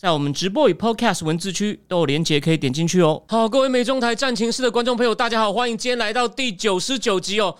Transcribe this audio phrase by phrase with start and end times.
[0.00, 3.20] 在我们直播与 Podcast 文字区都有连结，可以点进去哦。
[3.26, 7.52] 好，各位美中台战情室的观众朋友，大家好，欢迎今天来到第九十九集哦。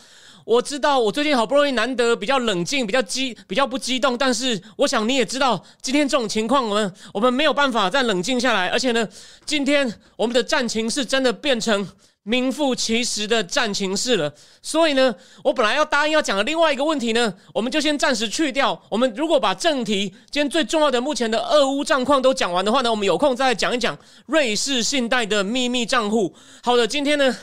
[0.45, 9.09] 我知道我最近好不容易难得比较冷静，比较激，比较不激动，但是我想你也知道，今天这种情况，我们我们没有办法再冷静下来，而且呢，
[9.45, 11.89] 今天我们的战情是真的变成。
[12.28, 18.78] 名副其实的战情室了，所以呢，我本来要答应要讲的另外一个问题呢，我们就先暂时去掉。
[18.91, 26.34] 我们如果把正题今天最重要的目前的俄乌战况都讲完的话呢，我们有空再来讲一讲瑞士信贷的秘密账户。
[26.62, 27.34] 好的，今天呢，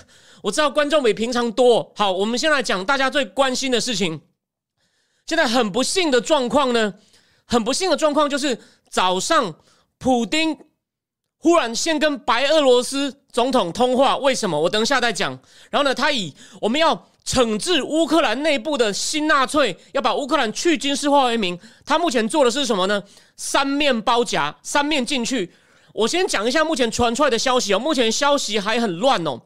[0.43, 1.91] 我知道观众比平常多。
[1.95, 4.21] 好，我们先来讲大家最关心的事情。
[5.25, 6.93] 现在很不幸的状况呢，
[7.45, 8.59] 很不幸的状况就是
[8.91, 9.55] 早上
[9.97, 10.55] 普丁。
[11.37, 14.57] 忽然先跟白俄罗斯总统通话，为什么？
[14.57, 15.37] 我等一下再讲。
[15.69, 21.59] 然后呢，他以我们要惩治乌克兰内部的新纳粹，要把乌克兰去军事化为名。
[21.85, 23.03] 他目前做的是什么呢？
[23.35, 25.51] 三面包夹，三面进去。
[25.91, 27.77] 我先讲一下目前传出来的消息哦。
[27.77, 29.41] 目前消息还很乱哦。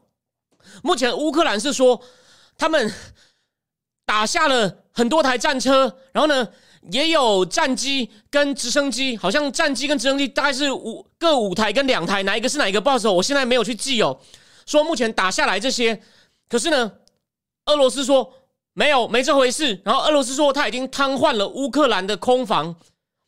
[0.84, 2.00] 目前乌克兰是说
[2.56, 2.94] 他们
[4.06, 6.48] 打下了很多台战车，然后呢？
[6.90, 12.80] 也有战机跟直升机，好像战机跟直升机大概是五各五台跟两台，哪一个是哪一个？
[12.80, 14.18] 不好意我现在没有去记哦。
[14.64, 16.00] 说目前打下来这些，
[16.48, 16.90] 可是呢，
[17.66, 18.32] 俄罗斯说
[18.72, 19.78] 没有，没这回事。
[19.84, 22.74] 然后俄罗斯说他已经瘫痪了乌克兰的空防，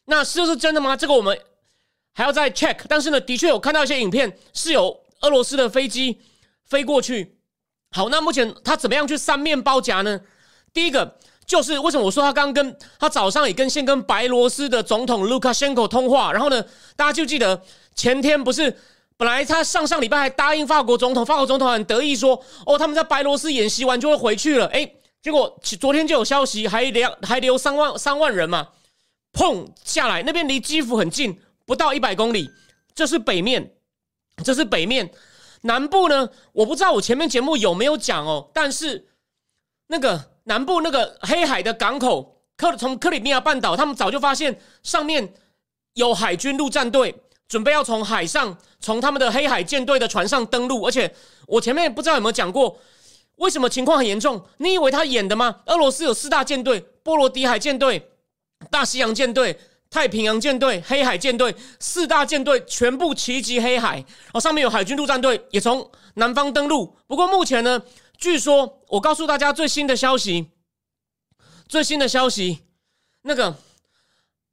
[0.06, 0.96] 那是不是真的吗？
[0.96, 1.38] 这个我们
[2.14, 2.78] 还要再 check。
[2.88, 6.18] 但是呢，的确有看到一些影片，是有俄罗斯的飞机
[6.64, 7.36] 飞过去。
[7.90, 10.20] 好，那目前他怎么样去三面包夹呢？
[10.72, 11.18] 第一个。
[11.52, 16.64] 就是为什么我说他刚跟他早上也跟先跟白罗斯的总统卢卡申科通话，然后呢，
[16.96, 17.62] 大家就记得
[17.94, 18.74] 前天不是
[19.18, 24.90] 本来他上上礼拜还答应法国总统，法国总统很得意说哦他们在白罗斯演习完就会回去了，哎，
[25.20, 28.68] 结果昨天就有消息还留还留三万三万人嘛，
[29.34, 32.50] 砰下来那边离基辅很近，不到一百公里，
[32.94, 33.74] 这是北面，
[34.42, 35.10] 这是北面，
[35.60, 39.08] 南部呢我不知道我前面节目有没有讲哦，但是
[39.88, 40.31] 那个。
[40.44, 45.32] 南部那个黑海的港口，克从克里米亚半岛，他们早就发现上面
[45.94, 47.14] 有海军陆战队，
[47.48, 50.84] 准备要从海上从他们的黑海舰队的船上登陆。
[50.84, 51.14] 而且
[51.46, 52.76] 我前面不知道有没有讲过，
[53.36, 54.44] 为什么情况很严重？
[54.58, 55.60] 你以为他演的吗？
[55.66, 58.10] 俄罗斯有四大舰队：波罗的海舰队、
[58.70, 59.56] 大西洋舰队、
[59.90, 66.96] 太平洋舰队、黑海舰队，四大舰队全部齐集黑海，然后上面有海军陆战队也从南方登陆。
[67.06, 67.80] 不过目前呢？
[68.22, 70.52] 据说，我告诉大家最新的消息。
[71.66, 72.60] 最新的消息，
[73.22, 73.56] 那个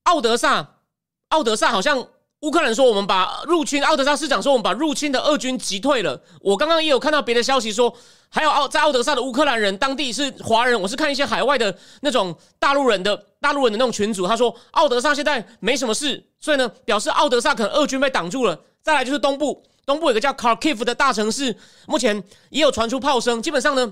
[0.05, 0.79] 奥德萨，
[1.27, 2.07] 奥德萨好像
[2.39, 6.19] 乌克兰说我们把入侵，奥德萨市长说我们把入侵的俄军击退了。
[6.41, 7.95] 我刚刚也有看到别的消息说，
[8.29, 10.81] 还有奥在奥德萨的乌克兰人，当地是华人。
[10.81, 18.59] 我是看一些海外的那种大陆人的大陆人的那种群组，他说奥德萨现在没什么事，所以呢，表示奥德萨可能俄军被挡住了。
[18.81, 19.68] 再来就是东部。
[19.89, 21.55] 东部有个叫 Karkiv 的大城市，
[21.87, 23.41] 目前也有传出炮声。
[23.41, 23.91] 基本上呢，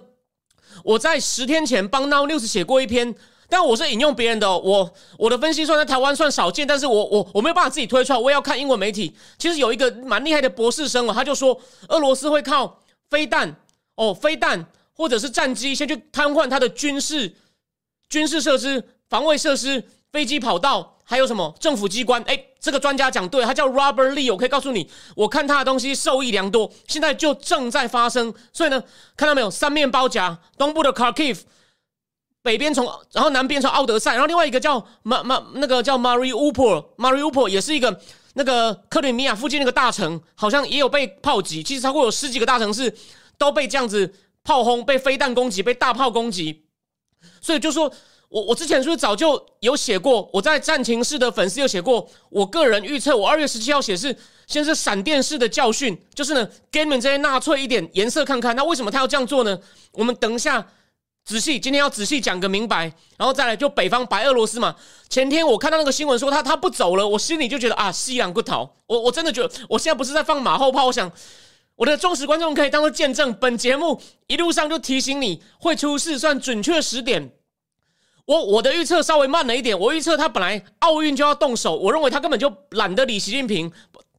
[0.83, 3.15] 我在十天前帮 Now News 写过一篇，
[3.49, 4.47] 但我是引用别人的。
[4.59, 9.15] 我我的分析算在台湾算少见，但是我我我没有办法自己推出来，我也要看英文媒体。
[9.39, 11.59] 其实有一个蛮厉害的博士生哦，他就说
[11.89, 13.55] 俄罗斯会靠飞弹
[13.95, 17.33] 哦，飞弹或者是战机先去瘫痪他的军事
[18.07, 20.96] 军事设施、防卫设施、飞机跑道。
[21.09, 22.21] 还有什么政府机关？
[22.23, 26.69] 哎，这个专家讲对，他叫 Robert Lee，我可以告诉你，我看他的东西受益良多。
[26.85, 28.83] 现在就正在发生，所以呢，
[29.15, 29.49] 看到没有？
[29.49, 31.39] 三面包夹，东部的 k a r k i v
[32.43, 38.01] 北边从，然后南边从奥德赛，然后另外一个叫马马那个叫 Mariupol，Mariupol 也是一个
[38.33, 41.63] 那个克里米亚附近那个大城，好像也有被炮击。
[41.63, 42.93] 其实超过有十几个大城市
[43.37, 44.13] 都被这样子
[44.43, 46.65] 炮轰，被飞弹攻击，被大炮攻击。
[47.39, 47.89] 所以就说。
[48.29, 50.29] 我我之前是不是早就有写过？
[50.33, 54.15] 我在战情室的粉丝有写过，我个人预测，我二月十七号写是
[54.47, 58.55] 先是闪电式的教训，就是呢，给你们这些纳粹一点颜色看看。
[58.55, 59.57] 那为什么他要这样做呢？
[59.93, 60.67] 我们等一下
[61.23, 64.75] 仔细，今天要仔细讲个明白，然后再来就北方白俄罗斯嘛。
[65.07, 68.75] 前天我看到那个新闻说他他不走了，我心里就觉得啊，西洋不逃。
[68.87, 71.09] 我我真的觉得，我现在不是在放马后炮，我想
[71.77, 77.31] 我的忠实观众可以当做见证，本节目一路上就提醒你会出事，算准确时点。
[78.27, 83.69] 我我的预测稍微慢了一点，我预测他本来奥运就要动手，我认为他根本就懒得理习近平，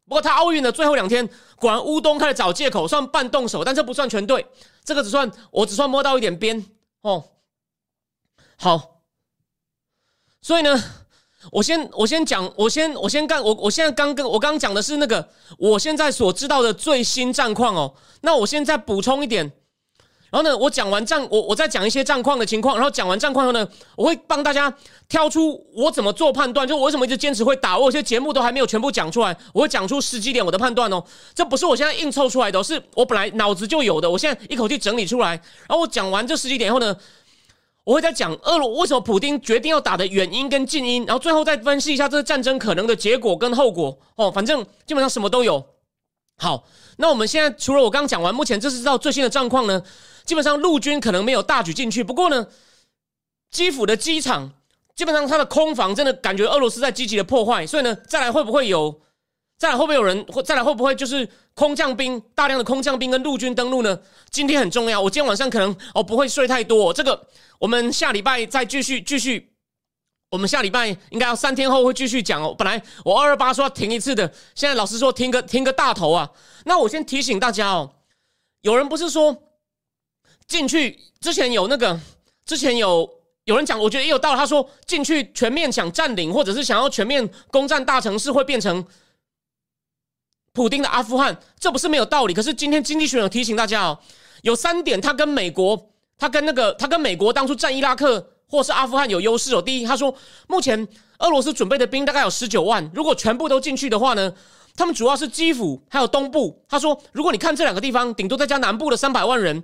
[0.07, 4.47] 不过他奥运的最后两天，果然乌东开始找借口，算半动手，但这不算全对，
[4.83, 6.65] 这个只算我只算摸到一点边
[7.03, 7.23] 哦。
[8.57, 9.03] 好，
[10.41, 10.83] 所以呢，
[11.53, 15.29] 我先我先讲，我先我先干，我我现在刚跟我刚刚讲的是那个
[15.59, 17.95] 我现在所知道的最新战况哦。
[18.23, 19.53] 那我现在补充一点。
[20.31, 22.77] 然后呢，我讲完战，我我再讲一些战况的情况。
[22.77, 23.67] 然后讲完战况后呢，
[23.97, 24.73] 我会帮大家
[25.09, 27.79] 挑出我怎么做判断，就我为什么一直坚持会打。
[27.79, 31.03] 我有些节目都还没有全部讲出来，我会讲出十几点我的判断哦。
[31.35, 34.11] 这不是我现在硬凑出来的，是我本来脑子就有的。
[34.11, 35.31] 我现在一口气整理出来。
[35.67, 36.95] 然后我讲完这十几点后呢，
[37.85, 43.99] 我会再讲俄罗为什么普丁决定要打的原因跟静音，然后最后再分析一下这个战争可能的结果跟后果。
[44.17, 45.65] 哦，反正基本上什么都有。
[46.41, 46.65] 好，
[46.99, 49.83] 那我们现在除了我刚讲完，目前这是知道最新的状况呢。
[50.29, 52.47] 基本上陆军可能没有大举进去，不过呢，
[53.51, 54.53] 基辅的机场
[54.95, 59.01] 基本上它的空防真的感觉俄罗斯在积极的破坏，所以呢，再来会不会有？
[59.57, 60.23] 再来会不会有人？
[60.27, 63.99] 或再来会不会就是空降兵大量的空降兵跟陆军登陆呢？
[64.29, 66.93] 今天很重要，我今天晚上可能哦不会睡太多。
[66.93, 67.27] 这个
[67.59, 69.51] 我们下礼拜再继续继续，
[70.31, 72.55] 我们下礼拜应该要三天后会继续讲哦。
[72.57, 76.31] 本来我二二八说要停一次的，现在老师说停个停个大头啊。
[76.67, 77.95] 那我先提醒大家哦，
[78.61, 79.45] 有人不是说。
[80.49, 82.01] 进去之前有那个，
[82.45, 83.09] 之前有
[83.45, 84.39] 有人讲，我觉得也有道理。
[84.39, 88.85] 他说进去全面想占领，或者是想要全面攻占大城市，会变成
[90.53, 92.35] 普丁的阿富汗，这不是没有道理。
[92.35, 93.99] 可是今天经济学有提醒大家哦，
[94.43, 99.61] 有三点，他跟美国，他跟那个，他跟美国当初占伊拉克或是阿富汗有优势哦。
[99.61, 100.13] 第一，他说
[100.47, 104.33] 目前俄罗斯准备的兵大概有十九万，如果全部都进去的话呢？
[104.79, 106.57] 他们主要是基辅，还有东部。
[106.69, 109.61] 他说，如果你看这两个地方，顶多再加南部的三百万人，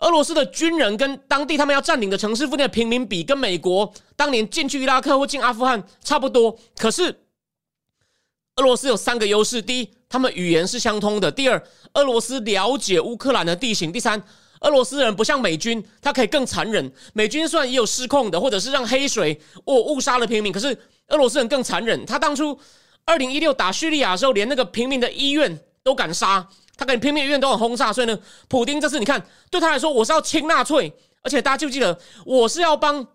[0.00, 6.54] 俄罗斯的军人跟当地他们要占领的城市附近的平民比，跟美国当年进去伊拉克或进阿富汗差不多。
[6.76, 7.18] 可是，
[8.56, 14.22] 俄罗斯有三个优势：第一，他们语言是相通的；第二，俄罗斯了解乌克兰的地形；第三，
[14.60, 16.92] 俄罗斯人不像美军，他可以更残忍。
[17.14, 20.76] 美军虽然也有失控的，或者是让黑水哦误杀了平民，可是
[21.08, 22.04] 俄罗斯人更残忍。
[22.04, 22.60] 他当初。
[23.08, 26.46] 二零一六打叙利亚的时候，连那个平民的医院都敢杀，
[26.76, 28.18] 他敢平民医院都很轰炸，所以呢，
[28.48, 33.06] 普丁这次你看，对他来说，我是要清纳粹，而且大家记不记得，我是要帮，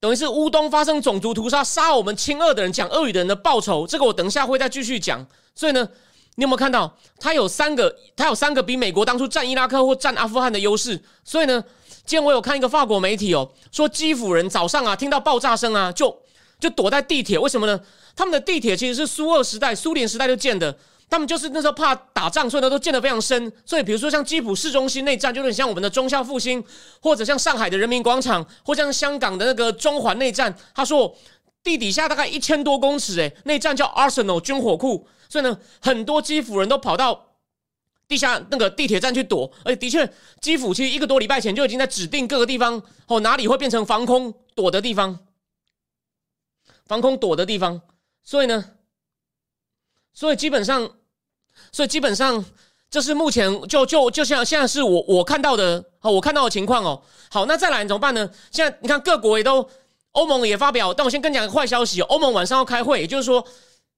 [0.00, 5.26] 等于是乌东发生种族屠杀，杀我们亲俄的人，讲俄语的人的报仇，这个我等一下会再继续讲。
[5.54, 5.88] 所以呢，
[6.34, 11.02] 你有没有看到，他有三个，他有三个比美国当初占伊拉克或占阿富汗的优势。
[11.24, 11.64] 所以呢，
[12.04, 16.14] 今天我有看一个法国媒体哦，说基辅人早上啊听到爆炸声啊，就
[16.64, 17.78] 就躲在地铁，为什么呢？
[18.16, 20.74] 他们的地铁其实是苏俄时代、苏联时代就建的，
[21.10, 23.52] 他们就是那时候怕打仗，所以呢都建得非常深。
[23.66, 26.64] 所以比如说像基辅市中心内战，就有点像我们的中校复兴，
[27.02, 30.56] 或者像上海的人民广场，或像香港的那个中环内战。
[30.74, 31.14] 他说
[31.62, 35.06] 地底下大概一千多公尺，诶，内战叫 Arsenal 军火库。
[35.28, 37.26] 所以呢，很多基辅人都跑到
[38.08, 39.50] 地下那个地铁站去躲。
[39.64, 45.18] 而且的确，基辅其实一个多礼拜前就已经在指定各个地方哦，哪里会变成防空躲的地方，
[46.86, 47.80] 防空躲的地方。
[48.22, 48.64] 所以呢，
[50.12, 50.90] 所以基本上，
[51.72, 52.44] 所以基本上，
[52.88, 57.02] 这是目前就就就像现在是我我看到的，好，我看到的情况哦。
[57.30, 58.30] 好，那再来怎么办呢？
[58.50, 59.68] 现在你看各国也都，
[60.12, 63.44] 欧盟也发表，但我先跟你讲个坏消息，欧盟晚上要开会，也就是说，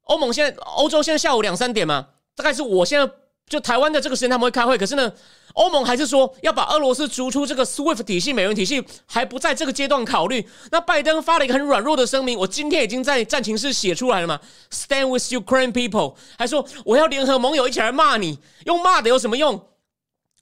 [0.03, 3.12] 欧盟现在欧洲现在下午两三点嘛，大概是我现在。
[3.48, 5.12] 就台湾的这个时间他们会开会，可是呢，
[5.54, 10.44] 欧盟还是说要把俄罗斯逐出这个 SWIFT 体系、美元体系，还不在这个阶段考虑。
[10.73, 14.40] 那拜登发了一个很软弱的声明，我今天已经在战情室写出来了嘛
[14.73, 19.68] ，Stand with Ukraine people，还说我要联合盟友一起来骂你，用骂的有什么用？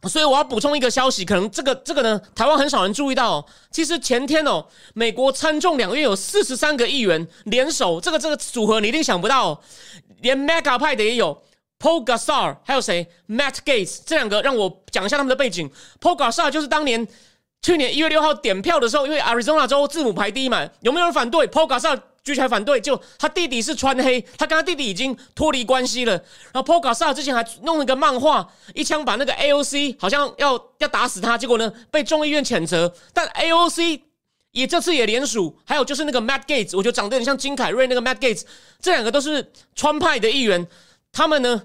[0.08, 3.46] 所以我要补充一个消息，可能这个这个呢，台湾很少人注意到。
[3.70, 4.64] 其实前天哦，
[4.94, 9.60] 美国参众两院有四十三个议员联手，这个这个组合你一定想不到，
[10.22, 11.42] 连 Mega 派的也有。
[11.78, 15.70] Paul Gasar 还有谁？Matt Gates 这两个让我讲一下他们的背景。
[16.00, 17.06] Paul Gasar 就是当年
[17.60, 26.12] 去年一月六号点票的时候，因为 Arizona 州字母排第一嘛，有没有人反对？Paul Gasar 举起来反对，就他弟弟是穿黑，他跟他弟弟已经脱离关系了。
[26.52, 32.94] 然后 Paul Gasar 之前还弄了个漫画，一枪把那个 AOC 好像要要打死他，结果呢被众议院谴责。
[33.12, 34.00] 但 AOC
[34.52, 38.44] 也这次也联署，还有就是那个 Matt Gates，我觉得长得有点像金凯瑞那个 Matt Gates，
[38.80, 40.66] 这两个都是川派的议员。
[41.14, 41.62] 他们呢，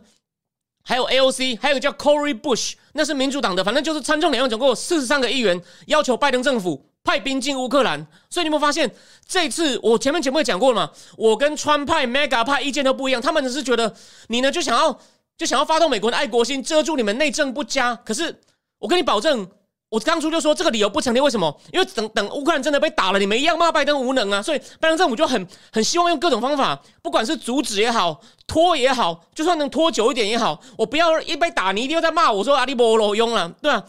[0.84, 8.06] 还有 AOC，还有个叫 Cory Bush，那是民主党的，反正就是参众两院总共有四十三个议员要求拜登政府派兵进乌克兰。
[8.30, 8.90] 所以你有没有发现，
[9.28, 10.92] 这次我前面节目也讲过了嘛？
[11.18, 13.94] 我跟川派、Mega 派意见都不一样，他们只是觉得
[14.28, 15.00] 你呢就想要
[15.36, 17.96] 就想要发动美国的爱国心，遮住你们内政不佳。
[17.96, 18.40] 可是
[18.78, 19.50] 我跟你保证，
[19.90, 21.60] 我当初就说这个理由不成立，为什么？
[21.74, 24.42] 因为等等乌克兰真的被打了，你们一样骂拜登无能啊！
[24.42, 33.84] 所以拜登政府就很很希望用各种方法，不管是阻止也好，拖也好，就算能拖久一点也好，我不要一被打，你一定要再骂我说阿里波罗用了，对吧？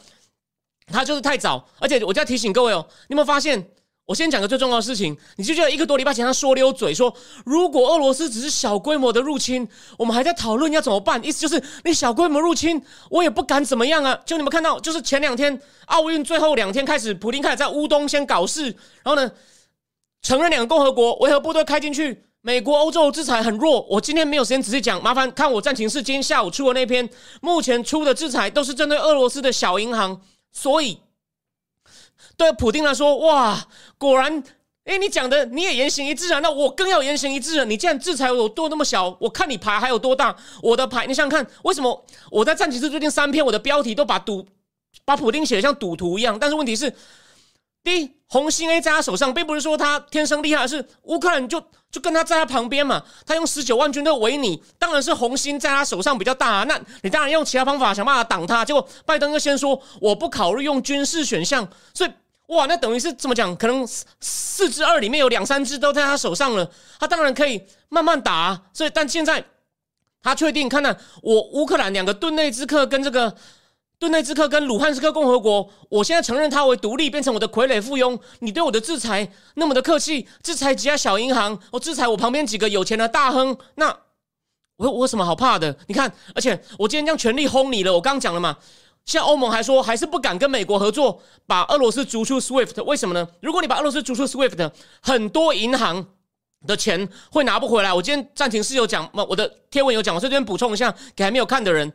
[0.87, 3.69] 他就是太早，而且我再提醒各位哦，你有没有发现？
[4.11, 7.15] 我先讲个最重要的事情，你就觉得一个多礼拜前他说溜嘴说，
[7.45, 14.19] 如果俄罗斯只是小规模的入侵，我们还在讨论要怎么办，意思就是你小规模入侵，我也不敢怎么样啊。
[14.27, 18.65] 就你们看到，就是前两天奥运最后两天开始，普京开始在乌东先搞事，
[19.05, 19.31] 然后呢，
[20.23, 23.87] 承认两个共和国维和部队开进去，美国、欧洲制裁很弱。
[23.89, 27.09] 我今天没有时间仔细讲，麻烦看我战情室今天下午出的那篇，
[27.41, 30.99] 目前出的制裁都是针对俄罗斯的小银行，所以。
[32.37, 33.67] 对普京来说，哇，
[33.99, 34.43] 果然，
[34.85, 37.65] 哎，你讲的你也言行一致啊，那我更要言行一致了。
[37.65, 40.35] 你既然制裁我多那么小，我看你牌还有多大？
[40.63, 44.47] 我的牌，你想想看，为什么我在战旗社最近三篇我的标题都把赌
[45.05, 46.39] 把普京写的像赌徒一样？
[46.39, 46.93] 但是问题是，
[47.83, 56.65] 第一，红心 A 在他手上，并不是说他天生厉害，而是乌克兰就就跟他在他旁边嘛，他用十九万军队围你，当然是红心在他手上比较大啊。
[56.65, 62.11] 那你当然用其他方法想办法挡他，结果拜登就先说我不考虑用军事选项，所以。
[62.51, 63.55] 哇，那等于是怎么讲？
[63.55, 66.69] 可能四四支二里面有两三支都在他手上了，
[66.99, 68.61] 他当然可以慢慢打。
[68.73, 69.45] 所以，但现在
[70.21, 73.33] 他确定，看看我乌克兰两个顿内之克跟这个
[74.01, 78.19] 顿内兹克跟鲁汉斯克共和国，我现在承认他为独立，变成我的傀儡附庸。
[78.39, 83.95] 你对我的制裁那么的客气，制裁几家小银行，我制裁我旁边几个有钱的大亨，那
[84.79, 85.77] 我我有什么好怕的？
[85.87, 88.57] 你看，而且我今天将全力轰你了，我刚讲了嘛。
[89.05, 93.29] 现在欧盟还说还是不敢跟美国合作，把俄罗斯逐出 SWIFT，为什么呢？
[93.43, 94.71] 如果你把俄罗斯逐出 SWIFT，
[95.03, 96.07] 很多银行
[96.67, 97.93] 的钱会拿不回来。
[97.93, 101.93] 我今天暂停是有讲，我的贴文有讲，我这边补充一下给还没有看的人：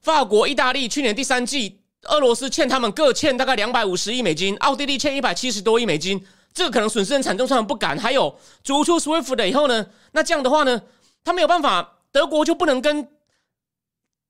[0.00, 7.98] 法国、意大利去年第三季，俄罗斯欠他们各欠大概两百五十亿美金，奥地利欠一百七十多亿美金，这个可能损失很惨重，他们不敢。
[7.98, 10.80] 还有逐出 SWIFT 的以后呢，那这样的话呢，
[11.22, 13.06] 他没有办法，德国就不能跟，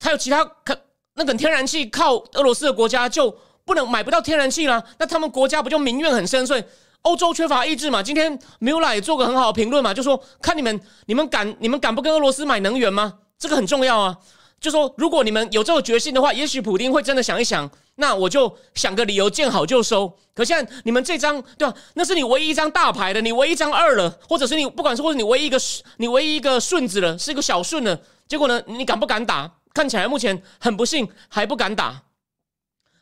[0.00, 0.76] 还有其他可。
[1.14, 6.46] 那等天然气靠俄罗斯的国家就不能买不到天然气了，那他们国家不就民怨很深？
[6.46, 6.64] 所以
[7.02, 8.02] 欧洲缺乏意志嘛。
[8.02, 13.18] 今天米拉也做个很好的评论嘛，就说看你们你们敢你们敢不跟俄罗斯买能源吗？
[13.38, 14.16] 这个很重要啊。
[14.60, 20.14] 就说如果你们有这个决心的话，也许普京会真的想一想，那我就想个理由见好就收。
[20.34, 21.74] 可现在你们这张对吧？
[21.94, 25.58] 那是你唯一一张大牌的，你唯一一张二了，或者是你不管是或者你唯一一个
[25.96, 27.98] 你唯一一个顺子了，是一个小顺了。
[28.28, 29.50] 结果呢，你敢不敢打？
[29.72, 32.02] 看起来目前很不幸，还不敢打，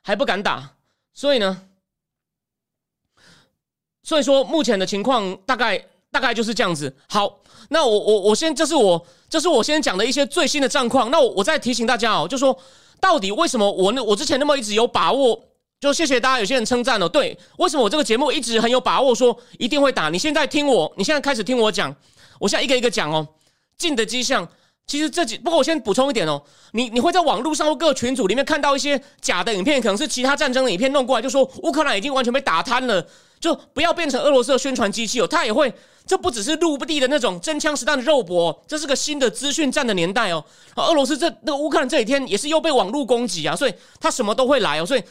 [0.02, 0.74] 还不敢打，
[1.14, 1.62] 所以呢，
[4.02, 6.94] 所以说目前的情况大概大概就是这样子。
[7.08, 11.10] 好，那我我我先，这是我这是我先讲的一些最新的战况。
[11.10, 12.56] 那我我再提醒大家哦，就说
[13.00, 15.40] 到底为什么我那我之前那么一直有把握？
[15.80, 20.08] 就谢谢大家，有些人称赞哦，对，为什么我这个节目一直很有把握说一定会打？
[20.08, 21.94] 你现在听我，你现在开始听我讲，
[22.40, 23.26] 我现在一个一个讲哦，
[23.76, 24.48] 进的迹象。
[24.88, 26.42] 其实这几，不过我先补充一点哦，
[26.72, 33.06] 你你会在网络上或各群组里面看到一些假的影片，可能是其他战争的影片弄过来，就说乌克兰已经完全被打瘫了，
[33.38, 35.26] 就不要变成俄罗斯的宣传机器哦。
[35.26, 35.70] 他也会，
[36.08, 40.42] 这不只是陆地的那种真枪实弹的肉搏，这是个新的资讯战的年代哦。
[40.76, 44.86] 俄罗斯这那个乌克兰这几天也是又被网络攻击啊，所以他什么都会来哦。
[44.86, 45.02] 所以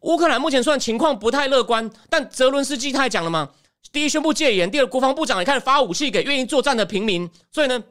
[0.00, 3.50] 乌克兰目前虽然情况不太乐观，但泽伦斯基他也讲了嘛，
[3.92, 7.84] 第一宣布戒严，第二国防部长也开始发武器给愿意作战的平民，所以呢。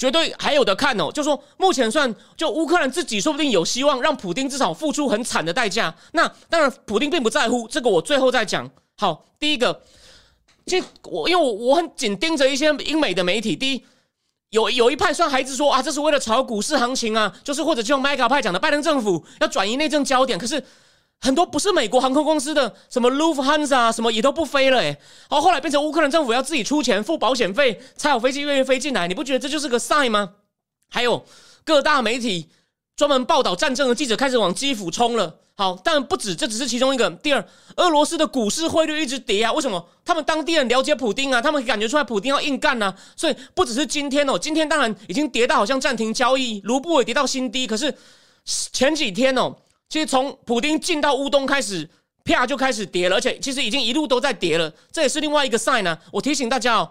[0.00, 5.92] 绝对还有的看哦，就说目前算就乌克兰自己说不定有希望让普丁至少付出很惨的代价。
[6.12, 8.70] 那当然，普丁并不在乎这个，我最后再讲。
[8.96, 9.82] 好，第一个，
[10.68, 13.84] 其实我因为我我很紧盯着一些英美的媒体，第一
[14.50, 20.62] 有有一派算孩子说啊，这是为了炒股市行情啊，就是或者就像麦卡派讲的，拜登政府要转移内政焦点，可是。
[21.20, 24.84] 很多不是美国航空公司的，什么 Lufthansa 什么也都不飞了，哎，
[25.28, 29.08] 然后后来变成乌克兰政府要自己出钱付保险费，才有飞机愿意飞进来。
[29.08, 30.34] 你不觉得这就是个 sign 吗？
[30.88, 31.24] 还有
[31.64, 32.48] 各大媒体
[32.98, 35.32] 专门报道战争的记者开始往基辅冲了。
[35.54, 37.08] 好，但不止，这只是其中一个。
[37.10, 37.44] 第二，
[37.76, 39.88] 俄罗斯的股市汇率一直跌啊，为什么？
[40.04, 47.68] 他们当地人了解普丁啊，他们感觉出来普丁要硬干啊，所以不只是今天哦，今天当然已经跌到好像暂停交易，卢布也跌到新低。
[47.68, 47.94] 可是
[48.44, 49.54] 前几天哦。
[49.88, 51.88] 其实从普丁进到乌东开始，
[52.22, 54.70] 啪就开始跌了，而且其实已经一路都在跌了。
[54.92, 55.96] 这也是另外一个 sign 呢。
[56.12, 56.90] 我提醒大家哦，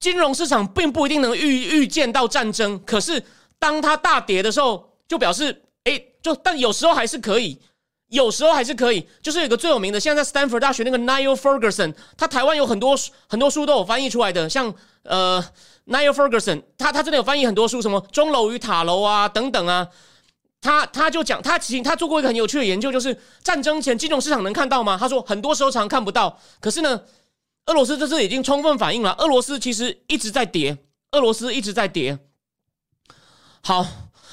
[0.00, 3.22] 金融市场并不一定能预预见到战争，可是
[3.58, 7.60] 当它大跌的时候，就表示哎，就但有时候还是可以，
[8.08, 9.08] 有时候还是可以。
[9.22, 12.96] 就是有个最有名的，现在在 Stanford 大学那个 Niall Ferguson，他台湾有很多
[13.28, 15.44] 很多书都有翻译出来的，像呃
[15.86, 19.88] Niall Ferguson，他他真的有翻译很多书，什么钟楼与塔楼啊等等啊。
[20.60, 24.96] 他他就讲，他其实他做过一个很有趣的研究，就是战争前金融市场能看到吗？
[24.98, 26.40] 他说很多时候常看不到。
[26.58, 27.00] 可是呢，
[27.66, 30.76] 俄罗斯这次已经充分反映了，俄罗斯其实一直在跌，
[31.12, 32.18] 俄罗斯一直在跌。
[33.62, 33.86] 好，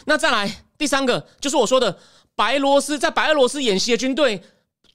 [0.06, 1.98] 那再来第三个，就是我说的
[2.36, 4.42] 白罗斯在白俄罗斯演习的军队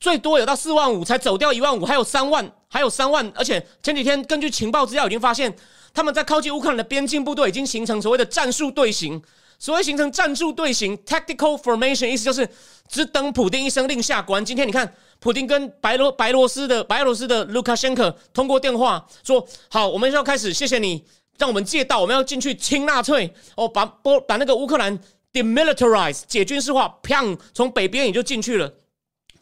[0.00, 5.54] 最多有到四万五，才走掉一万五，还有三万，还有三万，而且前几天根据情报资料已经发现，
[5.92, 9.22] 他们在靠近乌克兰的边境部队已经形成所谓的战术队形。
[9.60, 12.48] 所谓形成战术队形 （tactical formation） 意思就是
[12.88, 14.44] 只等普丁一声令下关。
[14.44, 21.04] 今天你看，普丁跟白罗白罗斯的白俄罗斯的卢卡申科通过电话说：“好，我们要开始，谢谢你
[21.38, 24.96] 让我们借道，我们要进去清纳粹哦，把波把那个乌克兰
[25.32, 28.72] demilitarize 解军事化，砰，从北边也就进去了。”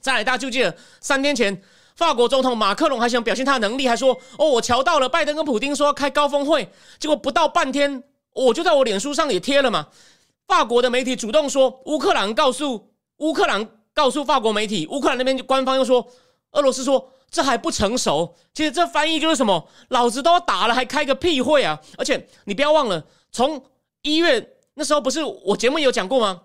[0.01, 1.63] 再来，大家就记得三天前，
[1.97, 8.03] 法国总统马克龙还想表现他的能力，还说：“哦，我瞧到了拜登跟普丁说要开高峰会，结果不到半天。”
[8.37, 9.89] 我就在我脸书上也贴了嘛。
[10.47, 16.07] 法国的媒体主动说，乌克兰告诉乌克兰告诉法国媒体，乌克兰那边就官方又说，
[16.51, 18.37] 俄罗斯说这还不成熟。
[18.53, 21.81] 其实这翻译就是什么，老子都打了，还开个屁会啊！
[21.97, 23.65] 而且你不要忘了，从
[24.03, 26.43] 一月那时候不是我节目有讲过吗？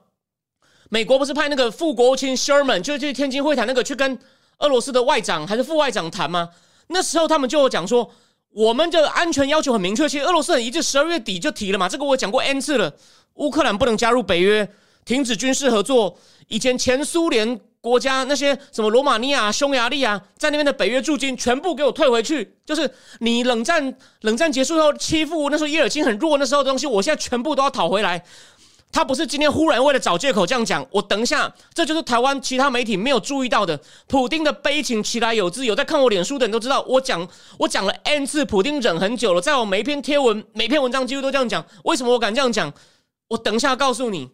[0.90, 4.18] 美国不是派那个副国务卿 Sherman 就去天津会谈那个去跟
[4.58, 6.50] 俄罗斯的外长还是副外长谈吗？
[6.88, 8.12] 那时候他们就讲说。
[8.54, 11.88] 我们的安全要求很明确，其实俄罗斯人一致，十二月底就提了嘛。
[11.88, 12.94] 这个我讲过 n 次了。
[13.36, 14.70] 乌克兰不能加入北约，
[15.06, 16.18] 停止军事合作。
[16.52, 22.58] 以前前苏联国家那些什么罗马尼亚、匈牙利啊，在那边的北约驻军全部给我退回去。
[22.66, 28.24] 就是你冷战 冷战结束后欺负那时候叶尔金很弱那时候的东西，我现在全部都要讨回来。
[28.92, 33.80] 他不是今天忽然为了找借口这样讲，我等一下，这就是台湾其他媒体没有注意到的。
[34.08, 37.26] 普丁的悲情其来有之，有在看我脸书的人都知道，我讲
[37.58, 41.66] 我讲了 n 次，普丁忍很久了，在我每一篇贴文、每篇文章几乎都这样讲。
[41.86, 42.74] 为什么我敢这样讲？
[43.30, 44.30] 我等一下告诉你。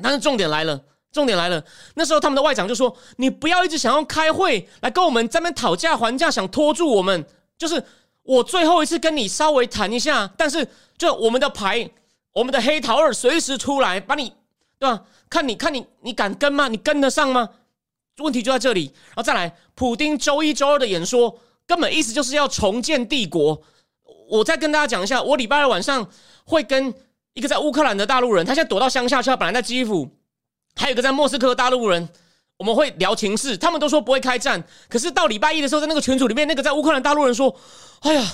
[0.00, 0.80] 但是重点来了，
[1.18, 1.62] 重点来了。
[1.96, 7.26] 那时候他们的外长就说：“你不要一直想要开会来跟我们这边讨价还价，想拖住我们。
[7.58, 7.82] 就是
[8.22, 11.90] 我最后一次跟你稍微谈一下，但是就我们的牌。”
[12.34, 14.32] 我们的黑桃二随时出来，把你，
[14.78, 15.02] 对吧？
[15.28, 16.68] 看你看你，你敢跟吗？
[16.68, 17.48] 你跟得上吗？
[18.18, 18.92] 问题就在这里。
[19.06, 23.60] 然后再来，普丁周一、周二的演说，根本意思就是要重建帝国。
[24.30, 26.08] 我再跟大家讲一下，我礼拜二晚上
[26.44, 26.94] 会跟
[27.32, 30.08] 一个在乌克兰的大陆人，他现在躲到乡下去了，本来在基辅，
[30.78, 32.08] 还有一个在莫斯科的大陆人，
[32.56, 33.56] 我们会聊情势。
[33.56, 37.54] 他们都说不会开战，可是到礼拜一的时候，在那个群组里面，那个在乌克兰大陆人说
[38.00, 38.24] ：“哎呀。”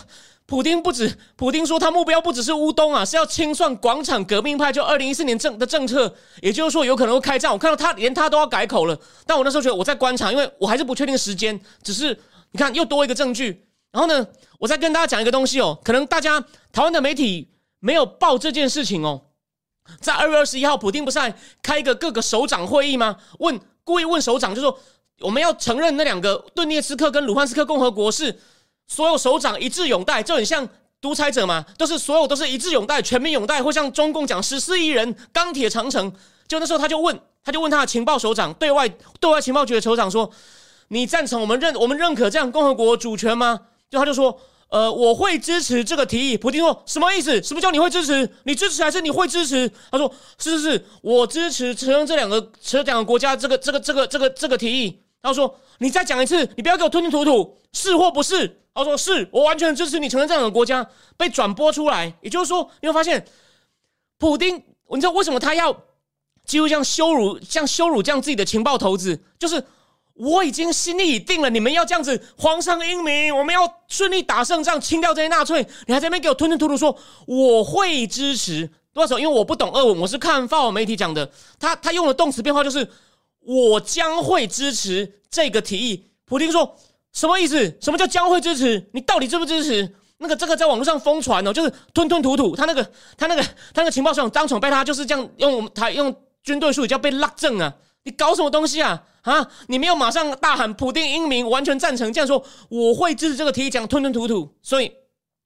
[0.46, 7.50] 普丁不止，普丁说他目标不只是乌东啊，是要清算广场革命派，就二零一四年政的政策，也就是说有可能会开战。
[7.50, 11.58] 我看到他连他都要改口了，但我那时候觉得我在观察，因为我还是不确定时间。
[11.82, 12.14] 只是
[12.50, 14.26] 你看又多一个证据，然后呢，
[14.58, 16.38] 我再跟大家讲一个东西哦，可能大家
[16.70, 17.48] 台湾的媒体
[17.80, 19.22] 没有报这件事情哦。
[20.00, 23.16] 在二月二十一号，普丁不是还开一个各个首长会议吗？
[23.38, 24.78] 问故意问首长，就说
[25.20, 28.38] 我们要承认那两个顿涅茨克跟卢汉斯克共和国是。
[28.86, 30.68] 所有首长一致拥戴，就很像
[31.00, 36.12] 独裁者嘛，都是所有都是一致拥戴，全民拥戴，或像中共讲十四亿人钢铁长城。
[36.46, 38.86] 就那时候他就问，他就问他的情报首长，对外
[39.20, 40.30] 对外情报局的首长说
[40.88, 47.42] ：“你赞成我们认我们认可这样共和国主权吗？”就他就说：“呃，我会支持这个提议。”普京说：“什么意思？
[47.42, 48.28] 什么叫你会支持？
[48.44, 62.12] 你支持还是你会支持？”他说：“是是是，我支持承认这两个这两个国家这个这个这个这个这个提议。”他说：“你再讲一次，你不要给我吞吞吐吐，是或不是？”他说：“是我完全支持你承认这两个国家被转播出来。
[62.20, 63.24] 也就是说，你会发现，
[64.18, 64.56] 普丁，
[64.90, 65.74] 你知道为什么他要
[66.44, 69.18] 几乎像羞辱、像羞辱这样自己的情报头子？
[69.38, 69.64] 就是
[70.14, 75.66] 我已经心里已定了，你们要这样子，皇上英明，我们要顺利打胜仗，清掉这些纳粹。
[75.86, 76.96] 你还在那边给我吞吞吐吐说
[77.26, 79.18] 我会支持多少？
[79.18, 81.30] 因为我不懂俄文，我是看法文媒体讲的。
[81.58, 82.88] 他他用的动词变化就是
[83.40, 86.10] 我将会支持这个提议。
[86.24, 86.76] 普京说。”
[87.14, 87.78] 什么意思？
[87.80, 88.90] 什么叫将会支持？
[88.92, 89.94] 你到底支不支持？
[90.18, 92.56] 那个这个在网络上疯传哦，就是吞吞吐吐。
[92.56, 92.82] 他那个
[93.16, 97.72] 他那个他那个情报上张宠被他就是这样用我们他用军队术语叫被拉正啊！
[98.02, 99.00] 你搞什么东西啊？
[99.24, 99.46] 啊！
[99.66, 104.48] 你没有马上大喊普丁英明，完全赞成这样说，我会支持这个提议，讲吞吞吐吐。
[104.62, 104.90] 所以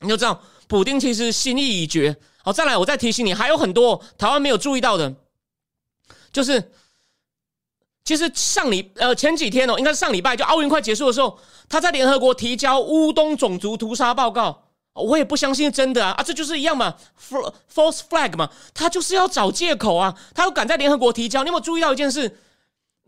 [0.01, 2.17] 你就知道，普丁其实心意已决。
[2.45, 5.15] 好，再来，我再提醒你，还有很多台湾没有注意到的，
[6.33, 6.71] 就是。
[8.05, 11.39] 其实上礼呃前几天哦，应该是上礼拜，就奥运快结束的时候，
[11.69, 14.63] 他在联合国提交乌东种族屠杀报告，
[14.95, 16.97] 我也不相信是真的啊啊，这就是一样嘛
[17.71, 22.39] ，false flag 嘛，他就是要找借口啊，他又敢在联合国提交，你有没有注意到一件事？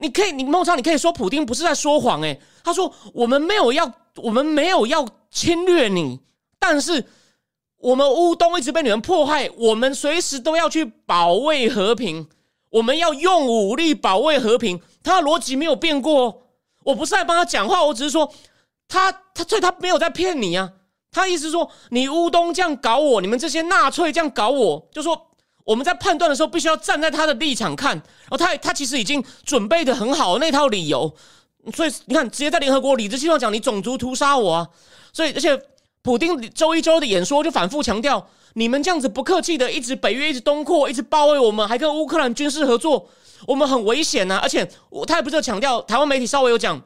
[0.01, 6.19] 你可以，你孟超，你可以说普丁不是在说谎诶，他说我们没有要，我们没有要侵略你，
[6.59, 7.05] 但是
[7.77, 12.29] 我们乌东一直被你们迫害，我们随时都要去保卫和平。
[12.71, 16.43] 我们要用武力保卫和平，他的逻辑没有变过。
[16.85, 18.33] 我不是在帮他讲话，我只是说
[18.87, 20.71] 他他所以他没有在骗你啊。
[21.11, 25.30] 他意思说你乌东这样搞我，你们这些纳粹这样搞我，就说
[25.65, 27.97] 我们在判断的时候必须要站在他的立场看。
[27.97, 31.13] 然后他他其实已经准备的很好那套理由，
[31.75, 34.69] 所以你看直接在联合国理直气壮讲你种族屠杀我啊。
[35.13, 35.61] 所以而且
[36.03, 38.29] 普丁周一周的演说就反复强调。
[38.55, 43.09] 你们这样子不客气的，一直北约一直东扩，一直包围我们，还跟乌克兰军事合作，
[43.47, 44.41] 我们很危险呐！
[44.43, 44.69] 而且
[45.07, 46.83] 他也不是强调，台湾媒体稍微有讲，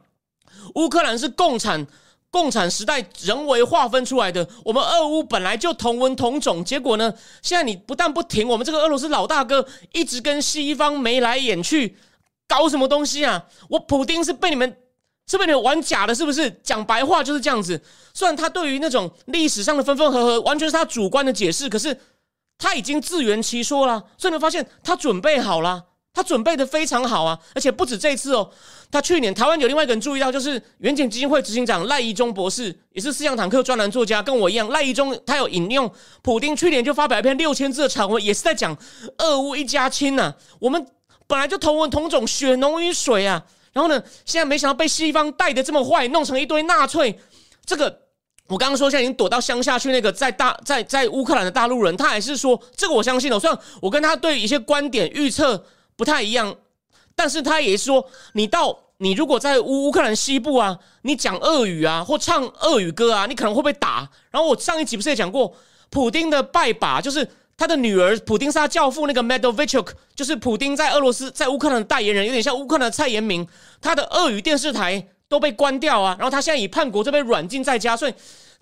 [0.74, 1.86] 乌克兰是共产
[2.34, 11.96] 共产时代人为划分出来的，我们俄乌本来就同文同种，结果呢，现在你不但不停，我们这个俄罗斯老大哥一直跟西方眉来眼去，
[12.48, 13.44] 搞什么东西啊？
[13.68, 14.76] 我普丁是被你们。
[15.26, 16.50] 是被你们玩假的，是不是？
[16.62, 17.80] 讲白话就是这样子。
[18.12, 21.98] 虽然他对于那种历史上的分分合合，完全是他主观的解释，可是
[22.58, 24.04] 他已经自圆其说了。
[24.18, 25.82] 所以你发现他准备好了，
[26.14, 27.36] 他准备的非常好啊！
[27.54, 28.48] 而且不止这一次哦，
[28.90, 34.68] 他去年台湾有另外一个人注意到，就是远景基金会执行长赖宜中博士，也是四项坦克专栏作家，跟我一样。
[34.68, 38.74] 赖宜中他有引用普丁去年就发表一篇六千字的长文，也是在讲
[39.18, 40.32] 俄乌一家亲呐。
[40.60, 40.86] 我们
[41.26, 43.44] 本来就同文同种，血浓于水啊。
[43.72, 44.00] 然后呢？
[44.24, 47.18] 现在没想到被西方带的这么坏，弄成一堆纳粹。
[47.66, 48.02] 这个
[48.46, 49.90] 我刚刚说，现在已经躲到乡下去。
[49.90, 53.40] 那个在大在在乌克兰的大陆人，他还是说这个我相信的。
[53.40, 55.60] 虽然我跟他对一些观点预测
[55.96, 56.56] 不太一样，
[57.14, 64.08] 但是他也说，你到你如果在乌乌克兰西部啊，你讲俄语啊，或唱俄语歌啊，你可能会被打。
[64.30, 65.54] 然后我上一集不是也讲过，
[65.90, 67.28] 普丁的拜把就是。
[67.56, 73.46] 他的女儿普丁是他教父，那个 Medvedchuk 就是普丁在俄罗斯在乌克兰的代言人，有点像乌克兰的蔡延明。
[73.80, 77.96] 他的俄语电视台都被关掉啊，然后他现在以叛国这被软禁在家。
[77.96, 78.14] 所以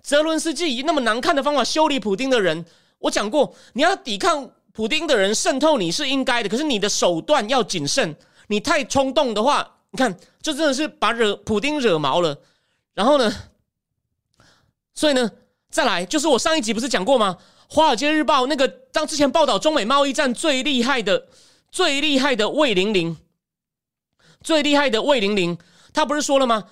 [0.03, 2.63] 泽伦斯基以那么难看的方法修理普丁的人，
[2.99, 8.15] 我讲过，你要抵抗普丁的人渗透你是应该的，可是你的手段要谨慎。
[8.47, 12.37] 你太冲动的话，你看这真的是把惹普丁惹毛了。
[12.93, 13.33] 然后呢，
[14.93, 15.31] 所以呢，
[15.69, 17.37] 再来就是我上一集不是讲过吗？
[17.73, 21.27] 《华尔街日报》那个当之前报道中美贸易战最厉害的、
[21.71, 23.17] 最厉害的魏玲玲，
[24.41, 25.57] 最厉害的魏玲玲，
[25.93, 26.65] 他不是说了吗？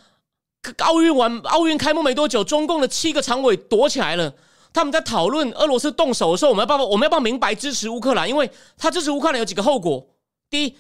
[0.79, 4.35] 奥运完，奥运开幕没多久，中共的七个常委躲起来了。
[4.73, 8.27] 他们在讨论俄罗斯动手的时候，我们要不要我们要不要明白支持乌克兰？
[8.27, 10.07] 因为他支持乌克兰有几个后果。
[10.49, 10.75] 第一，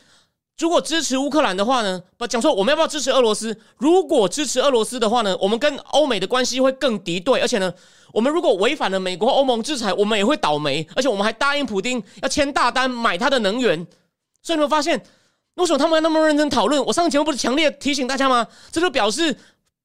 [0.57, 3.57] 如果支持乌克兰的话呢，不讲说我们要不要支持俄罗斯？
[3.77, 7.73] 如果支持俄罗斯的话呢，我们跟欧美的关系会更敌对，而且呢。
[8.13, 13.87] 我们如果违反了美国欧盟制裁，我们也会倒霉，而且我们还答应普京要签大单买他的能源。
[14.43, 15.01] 所以你们发现，
[15.55, 16.83] 为什么他们要那么认真讨论？
[16.85, 18.45] 我上节目不是强烈提醒大家吗？
[18.69, 19.33] 这就表示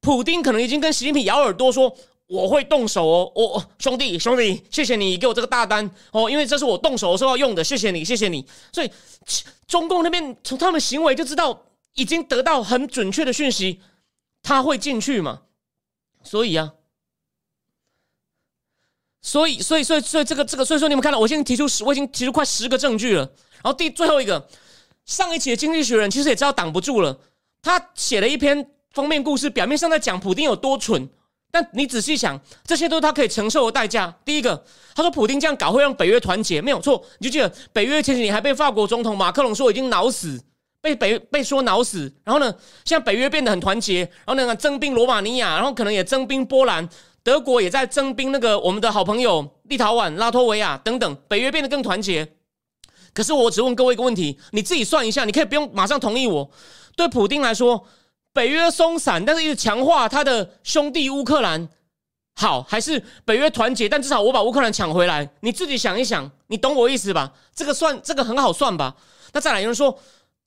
[0.00, 1.94] 普京可能已经跟习近平咬耳朵说
[2.26, 8.90] ：“我会动手哦，我兄弟兄弟，谢谢你给我这个大单哦，因为这是我动手的时候要用的，谢谢你，谢谢你。”所以
[9.66, 11.62] 中共那边从他们行为就知道，
[11.94, 13.80] 已经得到很准确的讯息，
[14.42, 15.42] 他会进去嘛？
[16.22, 16.72] 所以啊。
[19.22, 23.22] 所以，所以，所以，所以，这个，这个，所以说，你们看到，我现在提出十，我已经提出快十个证据了。
[23.54, 24.48] 然后第最后一个，
[25.04, 27.18] 上一期的《经济学人》其实也知道挡不住了，
[27.60, 31.08] 他写了一篇封面故事，表面上在讲普丁有多蠢，
[31.50, 34.14] 但你仔细想，这些都是他可以承受的代价。
[34.24, 34.62] 第一个，
[34.94, 37.02] 他说普丁这样搞会让北约团结，没有错。
[37.18, 40.38] 你就记得北约前几年还被法国总统马克龙说已经脑死，
[40.80, 42.12] 被北被说脑死。
[42.24, 42.54] 然后呢，
[42.84, 46.88] 现在北约变得很团结，然后呢，征兵罗马尼亚，然后可能也征兵波兰。
[47.22, 52.24] 德国也在征兵，那个我们的好朋友立陶宛、拉脱维亚等等，北约变得更团结。
[53.12, 56.48] 可是我只问各位一个问题：你自己算一下，你可以不用马上同意我。
[56.94, 57.84] 对普京来说，
[58.36, 61.66] 北约松散，但是一直强化他的兄弟乌克兰，
[62.34, 63.88] 好还是北约团结？
[63.88, 65.26] 但至少我把乌克兰抢回来。
[65.40, 67.32] 你自己想一想，你懂我意思吧？
[67.54, 68.94] 这个算这个很好算吧？
[69.32, 69.98] 那再来有人说。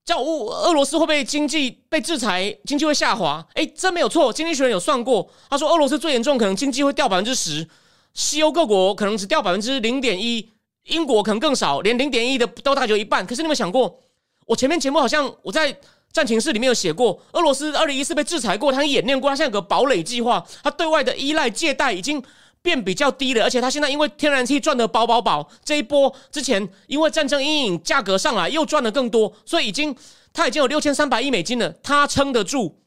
[0.06, 3.46] 叫乌俄罗斯会不会经济被制裁，经济会下滑？
[3.54, 4.34] 哎，真没有错。
[4.34, 7.68] 经济学人有算过，他说俄罗斯最严重，可能经济会掉百分之十，
[8.16, 10.50] 西欧各国可能只掉百分之零点一，
[10.86, 13.24] 英国可能更少，连零点一的都大概有一半。
[13.28, 14.00] 可是你有没有想过，
[14.48, 15.78] 我前面节目好像我在
[16.12, 22.24] 战情室里面有写过，俄罗斯二零一四被制裁过，他演练过，他现在有个堡垒计划，他对外的依赖借贷已经。
[22.62, 29.96] 变比较低了，而且他现在因为天然气赚的饱饱饱，这一波之前因为战争阴影价格上来又赚的更多，所以已经
[30.34, 32.82] 他已经有六千三百亿美金了，他撑得住。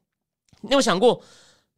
[0.61, 1.23] 你有想过，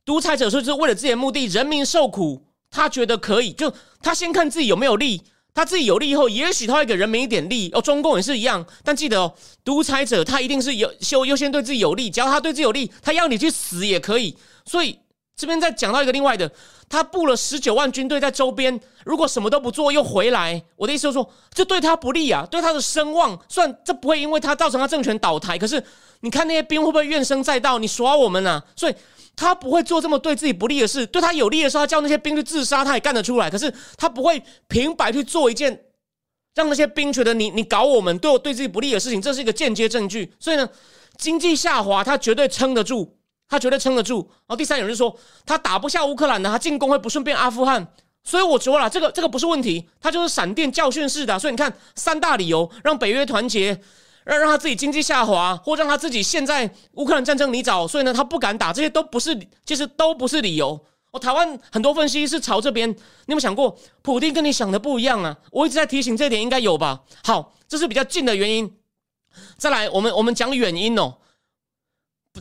[0.04, 5.22] 独裁者说是为了自己的目的，人民受苦，他觉得可以，就他先看自己有没有利，
[5.54, 7.70] 他自己有利以后，也许他会给人民一点利。
[7.72, 9.32] 哦，中共也是一样，但记得哦，
[9.64, 14.36] 独裁者他一定是有优优先对自己有利，只要他对自己有利，他要你去死也可以。
[14.66, 14.98] 所以
[15.36, 16.50] 这边再讲到一个另外的，
[16.88, 25.82] 他布了十九万军队在周边，如果什么都不做又回来，我的意思就是说，这对他不利啊，对他的声望，虽然这不会因为他造成他政权倒台，可是
[26.20, 27.78] 你看那些兵会不会怨声载道？
[27.80, 28.62] 你耍我们啊？
[28.76, 28.94] 所以
[29.34, 33.50] 他不会做这么对自己不利的事，对他有利的时候，他叫那些兵去自杀，他也干得出来。
[33.50, 35.86] 可是他不会平白去做一件
[36.54, 40.32] 让那些兵觉得你你搞我们，对我对自己不利的事情，这是一个间接证据。
[40.38, 40.68] 所以呢，
[41.18, 43.16] 经济下滑，他绝对撑得住。
[43.48, 44.18] 他绝对撑得住。
[44.30, 47.86] 然后第三，有人说他打不下乌克兰的，他进攻会不顺便阿富汗。
[48.26, 51.38] 所以我说了，这个这个不是问题，他就是闪电教训式的。
[51.38, 53.78] 所以你看，三大理由让北约团结，
[54.24, 57.86] 让让他自己经济下滑，或让他自己陷在乌克兰战争泥沼。
[57.86, 60.82] 所以呢，他不敢打，这些都不是，其实都不是理由。
[61.10, 65.36] 哦，台湾很多分析是朝这边，你有没有想过，普京跟你想的不一样啊？
[65.50, 67.02] 我一直在提醒这点，应该有吧？
[67.24, 68.74] 好，这是比较近的原因。
[69.58, 71.18] 再来，我们我们讲远因哦。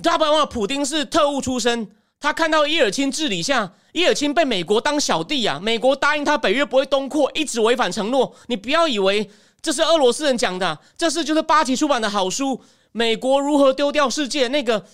[0.01, 1.87] 大家不要忘了，普丁是特务出身。
[2.19, 8.33] 他看到伊尔钦治理下，伊尔钦被美国当小弟啊，美国答应他北约不会东扩，一直违反承诺。
[8.47, 9.29] 你不要以为
[9.61, 12.55] 这是俄罗斯人讲的，这是就是八旗出版的好书
[12.91, 14.85] 《美国如何丢掉世界》那个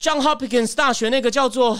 [0.00, 1.78] John Hopkins 大学那个叫做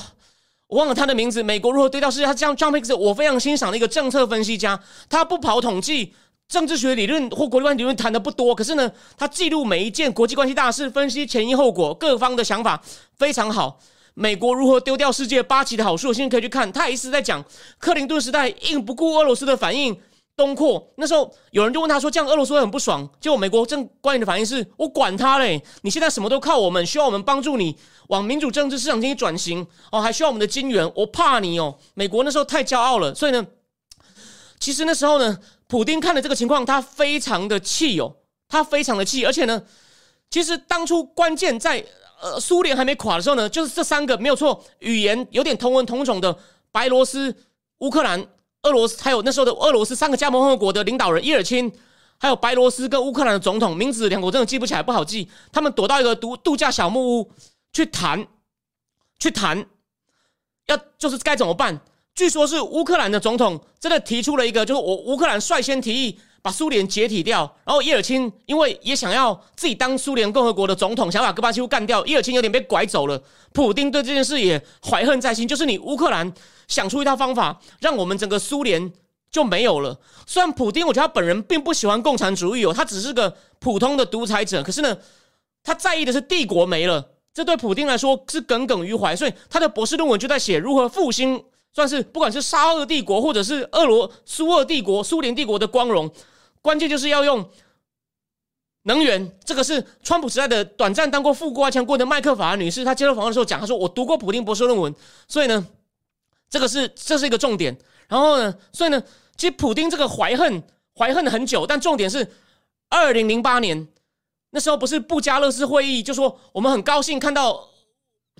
[0.69, 2.25] 我忘了他的名字，《美国如何丢掉世界》。
[2.27, 4.79] 他这样 John Hopkins 我非常欣赏的一个政策分析家，
[5.09, 6.15] 他不跑统计。
[6.49, 12.81] 政治学理论或国际关系理论谈的不多，可是呢，他记录每一件国际关系大事，分析前因后果，各方的想法
[13.17, 13.81] 非常好。
[14.15, 16.73] 美国如何丢掉世界八旗的好处，现在可以去看。
[16.73, 17.45] 他一直在讲
[17.79, 19.95] 克林顿时代硬不顾俄罗斯的反应
[20.37, 27.77] 东扩，那时候有人就问他说：“这样俄罗斯会很不爽。”结果美国正官员的反应是：“我管他嘞，你现在什么都靠我们，需要我们帮助你
[28.09, 33.47] 往民主政治市场经济转型哦，还需要我们的金元，我怕你哦。”美国那时候太骄傲了，所以呢，
[34.59, 35.39] 其实那时候呢。
[35.69, 38.17] 普丁看了这个情况，他非常的气哦，
[38.49, 39.63] 他非常的气，而且呢，
[40.31, 41.85] 其实当初关键在
[42.23, 46.39] 呃苏联还没垮的时候呢，就是这三个没有错，语言有点同文同种的
[46.71, 47.35] 白罗斯、
[47.79, 48.25] 乌克兰、
[48.63, 51.73] 俄罗斯，还有那时候的俄罗斯三个加盟共和国的领导人伊尔钦，
[52.19, 55.29] 还有白罗斯跟乌克兰的总统名字两个我真的记不起来，不好记。
[55.51, 57.33] 他们躲到一个度度假小木屋
[57.73, 58.27] 去谈，
[59.19, 59.67] 去谈，
[60.67, 61.81] 要就是该怎么办。
[62.17, 67.41] 据说，是乌克兰的总统真的提出了一个，就是我乌克兰率先提议把苏联解体掉。
[67.63, 72.05] 然后，叶尔钦因为也想要自己当苏联共和国的总统，想把戈巴契夫干掉。
[72.07, 73.23] 叶尔钦有点被拐走了。
[73.53, 76.33] 普丁对这件事也怀恨在心，就是你乌克兰
[76.69, 78.91] 想出一套方法，让我们整个苏联
[79.31, 80.01] 就没有了。
[80.27, 84.63] 虽然普丁，我觉得他本人并不喜欢共产主义哦，他只是个普通的独裁者。
[84.63, 84.97] 可是呢，
[85.63, 89.15] 他在意的是帝国没了，这对普丁来说是耿耿于怀。
[89.15, 91.45] 所以他的博士论文就在写如何复兴。
[91.77, 96.11] 算是不管是沙俄帝国或者是俄罗苏俄帝国、苏联帝国的光荣，
[96.63, 97.47] 关键就是要用
[98.85, 99.39] 能源。
[99.45, 104.95] 这个是川普时代的短暂当过副国务卿过的麦克法女士，她接受访问的时候讲，她说：“我读过普丁博士论文，
[105.29, 105.67] 所以呢，
[106.49, 107.77] 这个是这是一个重点。
[108.09, 109.03] 然后呢，所以呢，
[109.37, 110.63] 其实普丁这个怀恨
[110.97, 112.27] 怀恨很久，但重点是
[112.89, 113.87] 二零零八年
[114.49, 117.69] 那时候不是布加勒斯会议，就说我们很高兴看到。”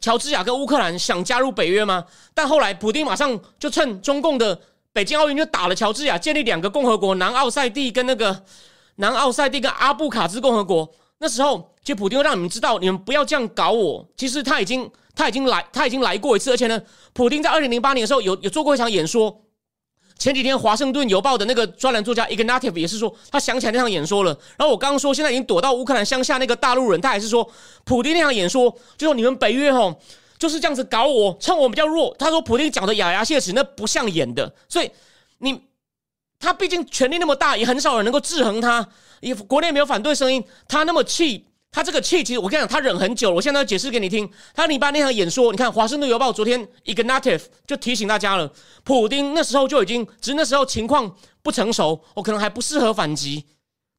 [0.01, 2.05] 乔治亚跟乌克兰想加入北约吗？
[2.35, 4.59] 但后来普丁马上就趁中共的
[4.93, 8.45] 北京奥运就打了乔治亚，建立两个共和国，南奥塞蒂跟那个
[8.97, 10.89] 南奥塞蒂跟阿布卡兹共和国。
[11.19, 14.07] 那时候，其实普丁让你们知道，你们不要这样搞我。
[14.17, 16.81] 其实他已经他已经来他已经来过一次，而且呢，
[17.15, 19.43] 普丁在二零零八年的时候有有做过一场演说。
[20.19, 24.31] 前几天《华盛顿邮报》的那个专栏作家 Ignatiev 也是说，他想起来那场演说了。
[24.57, 27.47] 然后我刚刚说，现在已经躲到乌克兰乡下那个大陆人，他还是说，
[27.85, 30.01] 普京那场演说就说你们北约吼
[30.39, 32.15] 就是这样子搞我，趁我比较弱。
[32.19, 34.53] 他说普京讲的咬牙切齿，那不像演的。
[34.69, 34.91] 所以
[35.39, 35.61] 你
[36.39, 38.89] 他毕竟权力那么大，也很少人能够制衡他，
[39.21, 41.47] 也国内没有反对声音，他那么气。
[41.77, 43.37] 他这个气，其实我跟你讲，他忍很久了。
[43.37, 44.27] 我现在要解释给你听。
[44.55, 48.51] 他你把那场演说，你看《华盛顿邮报》昨天，Ignatief 就提醒大家了，
[48.83, 53.45] 普丁那时候就已经，只是那时候情况不成熟，我可能还不适合反击，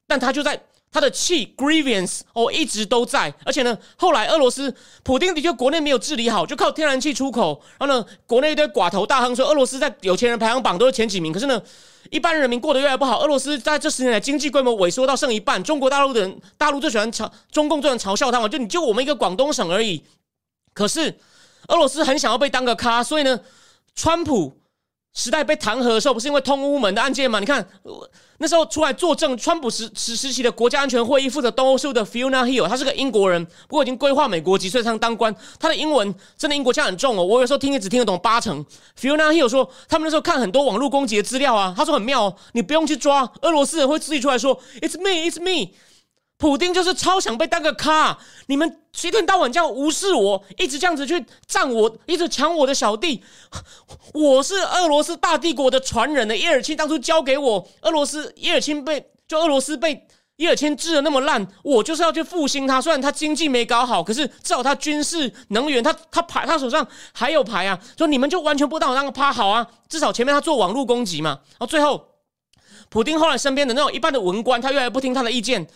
[0.08, 0.60] 但他就在。
[0.92, 4.74] 他的气 grievance 哦一直都在，而且呢，后来俄罗斯
[5.04, 11.62] 普丁的确国内没有治理好，就靠天然气出口，然后呢，国内一堆寡头大亨说俄罗斯在有钱人排行榜都是前几名，可是呢，
[12.10, 13.20] 一般人民过得越来越不好。
[13.22, 20.04] 俄罗斯在这十年来经济规模萎缩到剩一半，中国大陆的人大陆最喜欢嘲中共最喜欢嘲笑他嘛，就你就我们一个广东省而已。
[20.74, 21.18] 可是
[21.68, 23.40] 俄罗斯很想要被当个咖，所以呢，
[23.94, 24.58] 川普。
[25.18, 27.40] 时代被弹劾的时候，不是因为通乌门的案件吗？
[27.40, 27.68] 你看，
[28.38, 35.36] 那时候出来作证，川普时时时期的国家安全会议负责东欧事务的 Fiona Hill，他是个英国人，不过已经规划美国籍，所以上当官。
[35.60, 38.64] 他的英文真的英国腔很重哦，我有时候听也只听得懂八成。
[38.96, 45.72] Fiona Hill 说，他们那时候看很多网络攻击的资料啊，他说很妙哦，你不用去抓，俄罗斯人会自己出来说 It's me, It's me。
[46.38, 53.24] 普丁就是超想被当个咖，你们一天到晚这样无视我，一直这样子去占我，一直抢我的小弟。
[54.14, 60.08] 我是俄罗斯大帝国的传人的，叶尔钦当初交给我，俄罗斯叶尔钦被就俄罗斯被。
[60.38, 62.80] 叶尔钦治的那么烂，我就是要去复兴他。
[62.80, 67.80] 虽然他经济没搞好，可是至少他军事能源，他他牌他手上还有牌啊。
[67.98, 69.66] 说你们就完全不当我当个趴好啊？
[69.90, 71.40] 至少前面他做网络攻击嘛。
[71.54, 72.10] 然后最后，
[72.90, 75.68] 普丁后来身边的那种一般的文官，他越来越不听他的意见。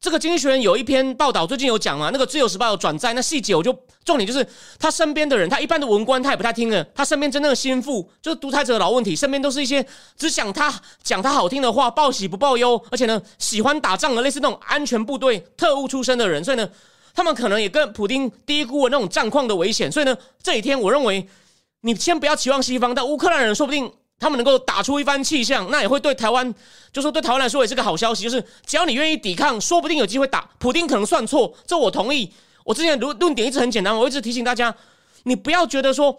[0.00, 2.10] 这个经济学人有一篇报道，最近有讲嘛？
[2.12, 4.46] 那个自由时报有转载，那细节我就重点就是
[4.78, 6.84] 他身边的人，他一般的文官他也不太听了。
[6.94, 9.84] 他身边真正的心腹就是独裁者的老问题，身边都是一些
[10.18, 10.70] 只想他
[11.02, 16.68] 讲他好听的话，报喜不报忧，而且呢喜欢打仗的类似那种安全部队特务出身的人，所以呢
[17.14, 19.90] 他们可能也跟普丁低估了那种战况的危险。
[19.90, 21.26] 所以呢这几天我认为
[21.80, 23.90] 你先不要期望西方，但乌克兰人说不定。
[24.18, 26.54] 他们能够打出一番气象，那也会对台湾，
[26.92, 28.22] 就说对台湾来说也是个好消息。
[28.22, 30.48] 就是只要你愿意抵抗，说不定有机会打。
[30.58, 32.32] 普丁可能算错，这我同意。
[32.64, 34.74] 我之前论论点一直很简单，我一直提醒大家，
[35.24, 36.16] 你不要觉得说，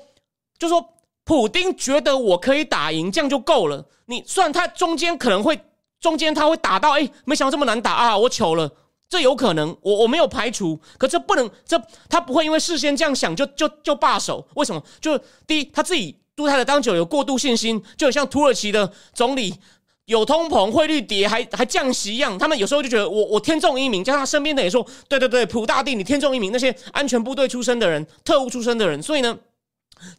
[0.60, 3.84] 就说普丁觉得我可以打赢，这样就够了。
[4.06, 5.60] 你虽然他中间可能会
[6.00, 8.70] 中间他会打到，哎，没想到这么难打啊，我糗了，
[9.10, 14.46] 这有可能，我我没有排除，可这不能，这他不会因为事先这样想就就就罢手。
[14.54, 14.84] 为什么？
[15.02, 16.20] 就第一他自己。
[16.36, 19.56] 杜泰的当久有过度信心，就很像土耳其的总理
[20.04, 22.38] 有通膨、汇率跌还还降息一样。
[22.38, 29.38] 他们有时候就觉得我我天纵英明，加上他身边的也说，对对对，普大帝你天纵英明，那些安全部队出身的人、特务出身的人，所以呢，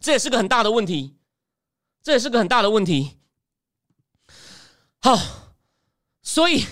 [0.01, 1.13] 这也是个很大的问题，
[2.01, 3.11] 这也是个很大的问题。
[4.99, 5.17] 好，
[6.23, 6.65] 所以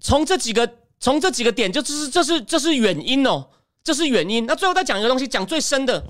[0.00, 3.48] 从这几个从这几个点，就这是这是这是原因哦，
[3.84, 4.44] 这是原因。
[4.44, 6.00] 那最后再讲一个东西，讲最深的，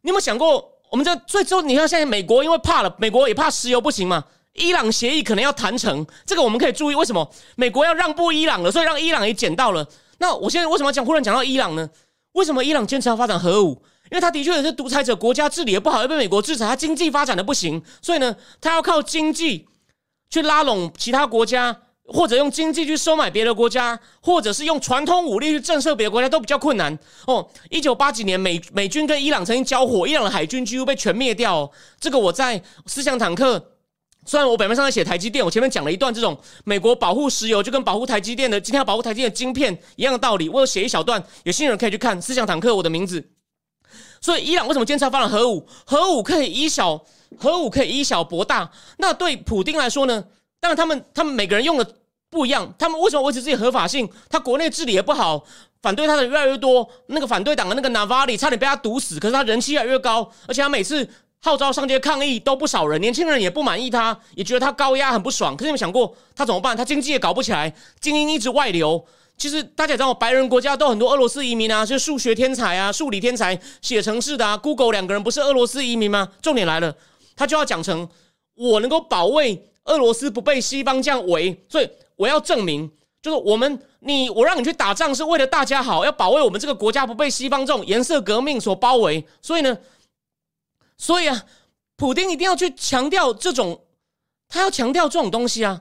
[0.00, 0.79] 你有没有想过？
[0.90, 4.24] 我们这最终，你看现在美国因为怕了，美国也怕石油不行嘛。
[4.54, 6.94] 伊朗协议可能要谈成，这个我们可以注意。
[6.94, 8.72] 为什么美国要让步伊朗了？
[8.72, 9.86] 所以让伊朗也捡到了。
[10.18, 11.06] 那我现在为什么要讲？
[11.06, 11.88] 忽然讲到伊朗呢？
[12.32, 13.80] 为什么伊朗坚持要发展核武？
[14.10, 19.68] 因为他的确也是独裁者，国家治理也不好，又被美国制裁，他经济发展的不行，所以呢，他要靠经济
[20.28, 21.82] 去拉拢其他国家。
[22.12, 27.48] 或者用经济去收买别的国家，或者是用传统武力去震慑别的国家，都比较困难哦。
[27.70, 31.70] 一九八几年，美美军跟伊朗曾经交火，伊朗的海军几乎被全灭掉。
[32.00, 33.64] 这个我在思想坦克，
[34.26, 43.30] 虽然我表面上在写台积电，我前面讲了一段这种美国保护石油就跟保护台积电的今天要保护台积电的晶片一样的道理，我有写一小段，有兴趣人可以去看思想坦克我的名字。
[44.20, 45.64] 所以伊朗为什么坚持要发展核武？
[45.86, 47.00] 核武可以以小
[47.38, 48.68] 核武可以以小博大。
[48.98, 50.24] 那对普丁来说呢？
[50.60, 51.94] 当然，他们他们每个人用的。
[52.30, 54.08] 不一样，他们为什么维持自己合法性？
[54.28, 55.44] 他国内治理也不好，
[55.82, 56.88] 反对他的越来越多。
[57.06, 61.08] 那个反对党的那个 Navalny 差点被他毒死，可是他人气越来越高，而且他每次
[61.40, 65.56] 号召上街抗议都不少人，年轻人也不满意他，也觉得他高压很不爽。
[65.56, 66.76] 可是你们想过他怎么办？
[66.76, 69.04] 他经济也搞不起来，精英一直外流。
[69.36, 74.56] 其实大家也知道，白人国家都很多俄罗斯移民啊，就是数学天才啊、数理天才、写程式的啊。
[74.56, 76.28] Google 两个人不是俄罗斯移民吗？
[76.40, 76.94] 重点来了，
[77.34, 78.08] 他就要讲成
[78.54, 81.90] 我能够保卫俄罗斯不被西方这样围，所以。
[82.20, 82.90] 我要证明，
[83.22, 89.26] 就是我们你我让你去打仗是为了大家好，要保卫我们这个国家不被西方这种颜色革命所包围。
[89.40, 89.78] 所以呢，
[90.98, 91.46] 所以啊，
[91.96, 93.86] 普丁一定要去强调这种，
[94.48, 95.80] 他要强调这种东西啊。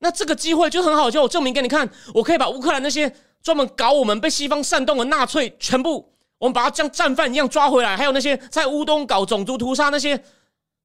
[0.00, 7.96] 那这个机会就很好，就我证明给你看，我可以把乌克兰那些专门搞我们被西方煽动的纳粹全部，我们把他像战犯一样抓回来。
[7.96, 10.20] 还有那些在乌东搞种族屠杀那些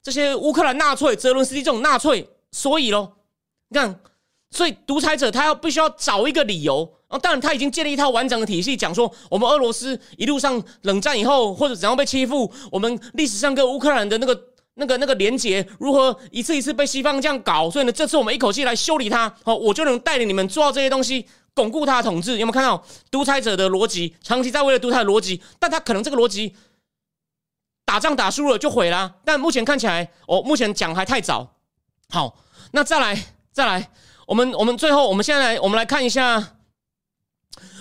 [0.03, 2.29] 这些乌克兰纳粹、泽伦斯基这种纳粹。
[2.51, 3.17] 所以咯，
[3.69, 3.99] 你看。
[4.53, 7.17] 所以独裁者他要必须要找一个理由啊！
[7.17, 14.39] 当然他已经建立一套完整的体系，讲说我们俄罗斯一路上冷战以后或者怎样被欺负，我们历史上跟乌克兰的那个
[14.75, 22.37] 那个那个连结如何一次一次被西方这样搞，所以呢，这次我们一口气来修理他，好，我就能带领你们做到这些东西，巩固他的统治。
[22.37, 24.15] 有没有看到独裁者的逻辑？
[24.21, 26.55] 长期在为了独裁的逻辑，但他可能这个逻辑
[27.85, 29.15] 打仗打输了就毁了。
[29.25, 31.55] 但目前看起来，哦，目前讲还太早。
[32.09, 32.37] 好，
[32.71, 33.19] 那再来
[33.51, 33.89] 再来。
[34.25, 36.55] 我们我们最后，我们现在来，我们来看一下，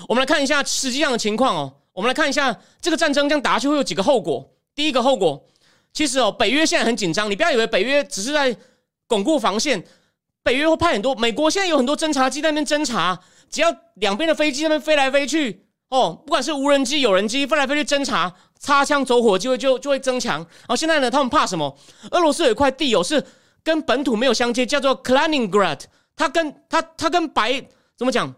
[0.09, 1.73] 我们来看一下实际上的情况哦。
[1.93, 4.51] 我们来看一下这个战争这样打下去会有几个后果。
[4.75, 5.47] 第一个后果，
[5.93, 7.31] 其实哦，北约现在很紧张。
[7.31, 8.57] 你不要以为北约只是在
[9.07, 9.85] 巩固防线，
[10.43, 11.15] 北约会派很多。
[11.15, 20.39] 美国现在有很多侦察机在那边侦察，只要两边的飞机那边飞来飞去哦，不管是无人机、有人机飞来飞去侦察，擦枪走火机会就就会增强。
[20.39, 21.77] 然后现在呢，他们怕什么？
[22.11, 23.23] 俄罗斯有一块地哦，是
[23.63, 25.81] 跟本土没有相接，叫做 Kaliningrad。
[26.17, 27.63] 他跟他他跟白
[27.97, 28.35] 怎么讲？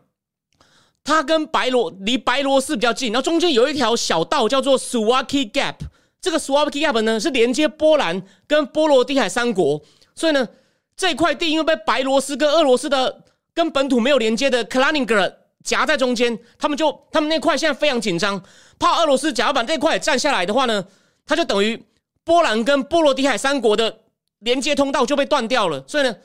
[1.03, 5.75] 他跟白罗离白罗斯比较近，然后中间有一条小道叫做 s w a k i Gap。
[6.19, 9.83] 这个 s w a k i Gap 呢是连接波兰跟波罗的海三国，
[10.15, 10.49] 所以呢
[10.97, 18.43] 这块地因为被白罗斯跟俄罗斯的跟本土没有连接的 Kaliningrad 夹在中间，他们就他们那块现在非常紧张，
[18.79, 20.87] 怕俄罗斯假如把这块占下来的话呢，
[21.27, 21.85] 他就等于
[22.25, 24.01] 波兰跟波罗的海三国的
[24.39, 25.85] 连接通道就被断掉了。
[25.87, 26.17] 所以呢，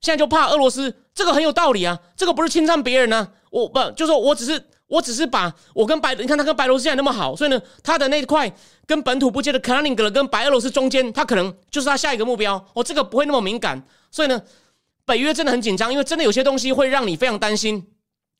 [0.00, 4.62] 现在就怕俄罗斯，这个很有道理啊，这个不是侵占别人呢，我不就说我只是。
[4.88, 8.48] 我只是把我跟白，你看他跟白罗斯现在那么好，所以呢，他的那块
[8.86, 12.54] 跟本土不接的克拉宁格勒跟白俄罗斯中间，他可能就是他下一个目标。
[12.72, 13.82] 哦，这个不会那么敏感，
[14.12, 14.40] 所以呢，
[15.04, 17.74] 北约真的很紧张，因为真的有些东西会让你非常担心。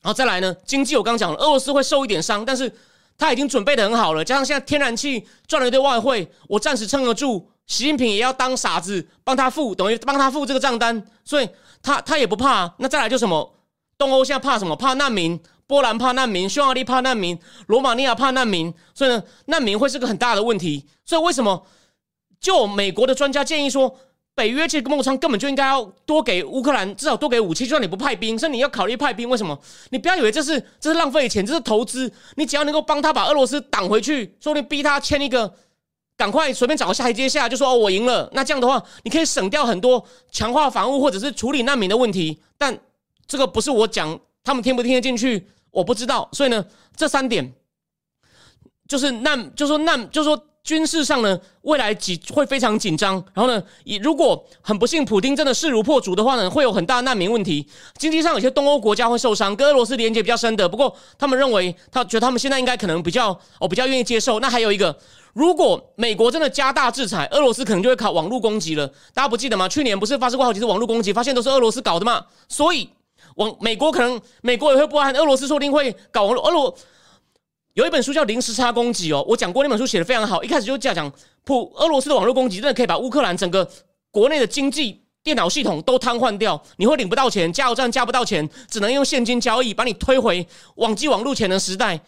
[0.02, 2.72] 然后再来呢，经济我刚讲了，俄罗斯会受一点伤，但是
[3.18, 7.50] 他已经准备的很好了，加上现在天然气赚了一堆外汇，我暂时撑得住。
[7.66, 11.48] 习近平也要当傻子帮他付，等于帮他付这个账单，所以
[11.82, 12.74] 他他也不怕。
[12.78, 13.54] 那再来就什么，
[13.98, 14.74] 东欧现在怕什么？
[14.76, 15.40] 怕难民。
[15.68, 17.36] 波兰怕难民，匈牙利怕难民，
[17.66, 20.86] 罗马尼亚怕难民，所以呢，难民会是个很大的问题。
[21.04, 21.66] 所以为什么
[22.38, 23.98] 就美国的专家建议说，
[24.36, 29.28] 北约这个孟仓根本就应该要多给乌克兰，至少多给武器，就算你不派兵，甚至你要考虑派兵。
[29.28, 29.58] 为什么？
[29.90, 32.12] 你不要以为这是这是浪费钱，这是投资。
[32.36, 35.52] 你只要能够帮他把俄罗斯挡回去，说你逼他签一个，
[36.16, 38.28] 赶快随便找个台阶下，就说哦我赢了。
[38.32, 42.40] 那这样的话，你可以省掉很多强化防务或者是处理难民的问题。
[42.56, 42.76] 但
[43.26, 45.46] 这个不是我讲，他们听不听得进去？
[45.70, 46.64] 我不知道，所以呢，
[46.96, 47.52] 这三点
[48.88, 53.22] 就是难，就说难，就说军事上呢，未来几会非常紧张。
[53.34, 57.68] 然后呢，也如果很不幸，普京真的势如破竹的话呢，会有很大难民问题。
[57.98, 60.66] 经济上有些东欧国家会受伤，跟俄罗斯连接比较深的。
[60.66, 64.40] 不过他们认为，他觉得他们现在应该可能比较，哦，比较愿意接受。
[64.40, 64.96] 那还有一个，
[65.36, 68.88] 如果美国真的加大制裁，俄罗斯可能就会考网络攻击了。
[69.12, 69.68] 大家不记得吗？
[69.68, 72.24] 去年不是发生过好几次网络攻击，发现都是俄罗斯搞的嘛？
[72.48, 72.88] 所以。
[73.34, 76.42] 往美国可能美国也会不安，俄罗斯说不定会搞网络。
[76.46, 76.74] 俄罗
[77.74, 80.42] 有一本书叫《零时差攻击》哦，我讲过那本书写的非常好。
[80.42, 81.12] 一开始就讲讲
[81.44, 83.68] 普俄罗斯的网络攻击，真的可以把乌克兰整个
[84.10, 86.58] 国内的经济电脑系统都瘫痪掉。
[86.76, 92.00] 你会领不到钱，加油站加不到钱，只能用现金交易，把你推回网际网络前的时代。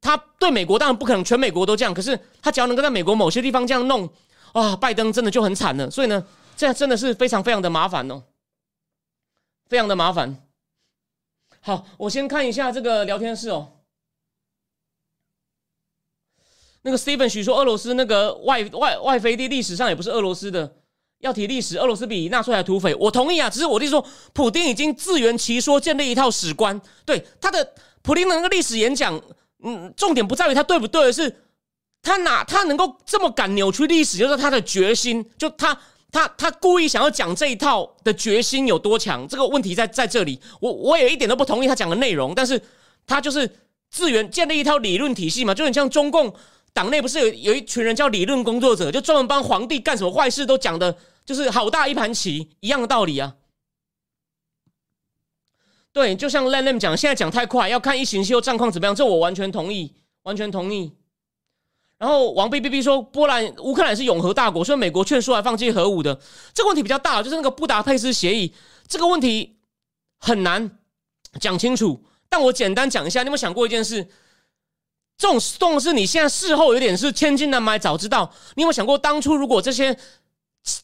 [0.00, 4.08] 他对美国当然不可能全美国都这样，可是他只要能够在美国某些地方这样弄，
[4.52, 5.90] 啊，拜登真的就很惨了。
[5.90, 6.26] 所以呢，
[6.56, 8.22] 这样真的是非常非常的麻烦哦。
[9.68, 10.42] 非常的麻烦。
[11.60, 13.68] 好，我先看一下这个聊天室哦。
[16.82, 20.76] 那个 Steven 许说，俄罗斯那个外外外飞地历史上也不是俄罗斯的。
[21.18, 22.94] 要提历史，俄罗斯比纳粹还土匪。
[22.94, 26.80] 我同意啊，只是我弟说，普丁已经自圆其说，建立一套史观。
[27.04, 29.20] 对他的普丁的那个历史演讲，
[29.62, 31.44] 嗯，重点不在于他对不对，而是
[32.02, 35.78] 他哪他能够这么敢扭曲历史，就是他的决心，就他。
[36.12, 39.28] 他他故意想要讲这一套的决心有多强？
[39.28, 42.34] 这个问题在在这里，我我也一点都不同意他讲的内容。
[42.34, 42.60] 但是
[43.06, 43.48] 他就是
[43.92, 46.34] 自圆建立一套理论体系嘛，就很像中共
[46.72, 53.36] 党内不是有有一群人叫理论工作者，就专门帮皇帝干什么坏事都讲的，就是好大一盘棋一样的道理啊。
[55.92, 60.92] 对，就像 Len Len 讲，现在讲太快，要看一行修战况怎么样，这我完全同意，完全同意。
[61.98, 66.18] 然后王 B B B 说，波兰、乌克兰是永和大国，所以美国劝说来放弃核武的
[66.54, 68.54] 这个问题比较大，就是那个布达佩斯协议
[68.88, 69.58] 这个问题
[70.18, 70.78] 很难
[71.40, 72.02] 讲清楚。
[72.28, 74.08] 但我简单讲一下，你有没有想过一件事？
[75.18, 78.32] 这种动事你现在事后有点是千金难买早知道。
[78.54, 79.94] 你有没有想过，当初如果这些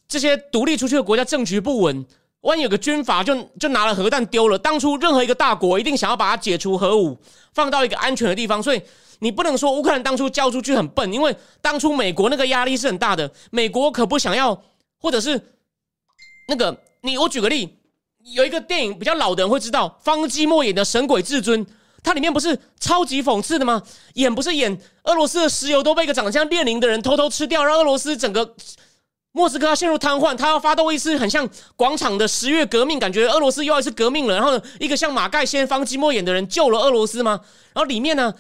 [0.07, 2.05] 这些独立出去的国家政局不稳，
[2.43, 7.19] 万一有个军阀就就拿了核弹丢了，当初任何一个大国一定想要把它解除核武，
[7.53, 8.83] 放到一个安全的地方，所以。
[9.21, 13.33] 你不能说乌克兰当初交出去很笨，因为当初美国那个压力是很大的。
[13.51, 14.63] 美国可不想要，
[15.01, 15.41] 或者是
[16.49, 17.79] 那个你，我举个例，
[18.35, 21.65] 有一个电影比较老的人会知道，方基莫演的《神鬼至尊》，
[22.03, 23.83] 它里面不是超级讽刺的吗？
[24.17, 28.55] 演不是演俄罗斯的石油都被一个长得像列宁的人偷偷吃掉，让俄罗斯整个
[29.37, 34.35] 莫斯科陷入瘫痪，他要发动一次很像广场的十月革命，感觉俄罗斯又要一次革命了。
[34.35, 37.39] 然后一个像马盖先、方基莫演的人救了俄罗斯吗？
[37.75, 38.35] 然后里面呢？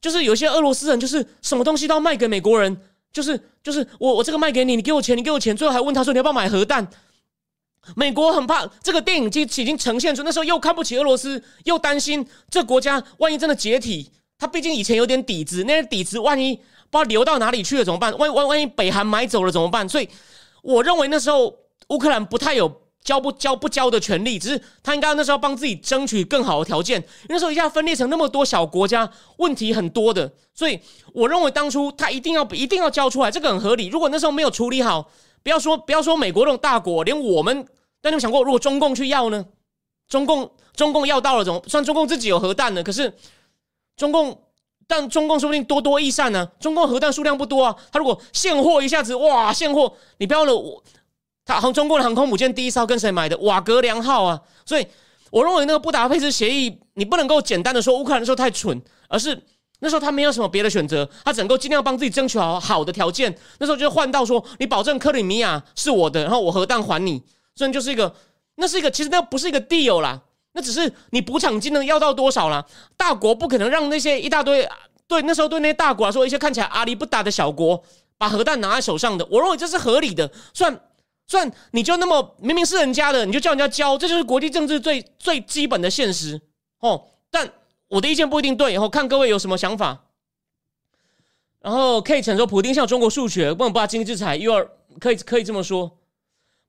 [0.00, 2.74] 就是有些俄罗斯人，就是什么东西都要卖给美国人，
[3.12, 6.88] 就是就是我我这个卖给你，你给我钱，你给我钱，最后还问他说你要不要买核弹？
[7.94, 18.16] 美国很怕这个电影已经已经呈现出那时候又看不起俄罗斯，又担心这国家万一真的解体，他毕竟以前有点底子，那些底子万一不知道流到哪里去了怎么办？
[18.16, 19.86] 万万万一北韩买走了怎么办？
[19.86, 20.08] 所以
[20.62, 21.54] 我认为那时候
[21.88, 22.80] 乌克兰不太有。
[23.02, 27.02] 交不交不交的权利，只是他应该那时候帮自己争取更好的条件。
[27.30, 30.78] 那时候一下分裂成那么多小国家，问题很多的，所以
[31.14, 33.86] 我认为当初他一定要一定要交出来，这个很合理。
[33.86, 35.10] 如果那时候没有处理好，
[35.42, 37.66] 不要说不要说美国那种大国，连我们，
[38.02, 39.46] 但你有想过，如果中共去要呢？
[40.06, 41.62] 中共中共要到了怎么？
[41.66, 43.10] 虽然中共自己有核弹呢，可是
[43.96, 44.38] 中共
[44.90, 46.44] 但中共说不定多多益善呢。
[46.58, 50.82] 中共核弹数量不多啊，他如果现货一下子哇现货，你不要了我
[51.44, 51.60] 他。
[51.60, 53.38] 航中国的航空母舰第一艘跟谁买的？
[53.38, 54.40] 瓦格良号啊！
[54.66, 54.84] 所以
[55.30, 59.40] 我认为那个布达佩斯协议，你不能够简单的说乌克兰那时候太蠢，而是
[59.78, 63.32] 那时候他没有什么别的选择，他只能够尽量帮自己争取好好的条件。
[63.58, 67.22] 那时候就换到说，你保证克里米亚是我的，然后我核弹还你，
[67.54, 68.12] 所以就是一个，
[68.56, 70.20] 那是一个，其实那不是一个 deal 啦，
[70.52, 72.64] 那只是你补偿金能要到多少啦。
[72.96, 74.68] 大国不可能让那些一大堆
[75.06, 77.82] 对那时候对那些大国来说，一些看起来阿里不打的小国
[78.18, 80.80] 把核弹拿在手上的，我认为这是合理的，算。
[81.26, 86.40] 算你就那么明明是人家的，你就叫人家交，这就是国际政治最最基本的现实
[86.80, 87.04] 哦。
[87.30, 87.48] 但
[87.86, 90.06] 我的意见不一定对，然后看各位有什么想法。
[91.60, 94.66] 然后可以承受普丁向中国数学，不能把经济制裁，又要
[94.98, 95.98] 可以可以这么说。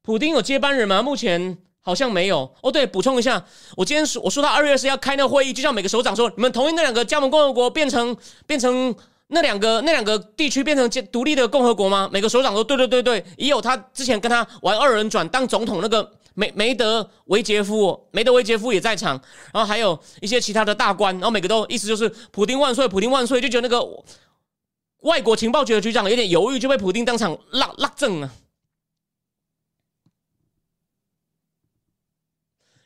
[0.04, 1.02] 普丁有接班人吗？
[1.02, 2.50] 目前好像没有。
[2.62, 3.44] 哦，对，补充一下，
[3.76, 8.16] 我今天说我说他二月十要开那个会议，就像每个首长说，你们同意那两个加盟共和国变成
[8.46, 8.96] 变成。
[9.34, 12.10] 那两个那两个地区变成独立的共和国吗？
[12.12, 19.12] 每个首长说对对对对，也有他之前跟他玩二人转当总统那个梅梅德维杰夫，梅德维杰夫也在场，
[19.54, 23.82] 然后还有一些其他的大官，然后每个都意思就是普京万岁，普京万岁，就觉得那个
[25.04, 28.30] 外国情报局的局长有点犹豫，就被普京当场拉拉正了。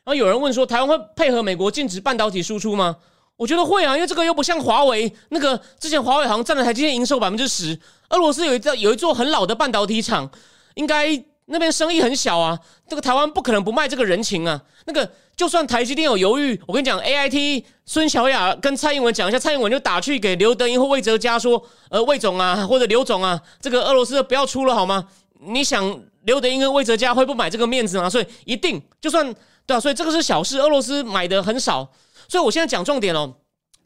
[0.06, 2.96] 然后有人问说，台湾会配合美国禁止半导体输出吗？
[3.36, 7.76] 我觉得会啊，因为这个又不像华为那个之前华为好像占了台积电营收百分之十，
[8.10, 10.30] 俄罗斯有一座有一座很老的半导体厂，
[10.76, 11.08] 应该
[11.46, 12.56] 那边生意很小啊。
[12.88, 14.62] 这个台湾不可能不卖这个人情啊。
[14.84, 25.08] 那个就算台积电有犹豫，我跟你讲，A I T 孙小雅跟蔡英文讲一下，蔡英文就打去给刘德英或魏哲嘉说，呃，魏总啊或者刘总啊，这个俄罗斯不要出了好吗？
[25.40, 28.08] 你想刘德英跟魏哲嘉会不买这个面子吗？
[28.08, 29.34] 所以一定就算
[29.66, 31.92] 对啊，所以这个是小事，俄罗斯买的很少。
[32.28, 33.34] 所以，我现在讲重点哦。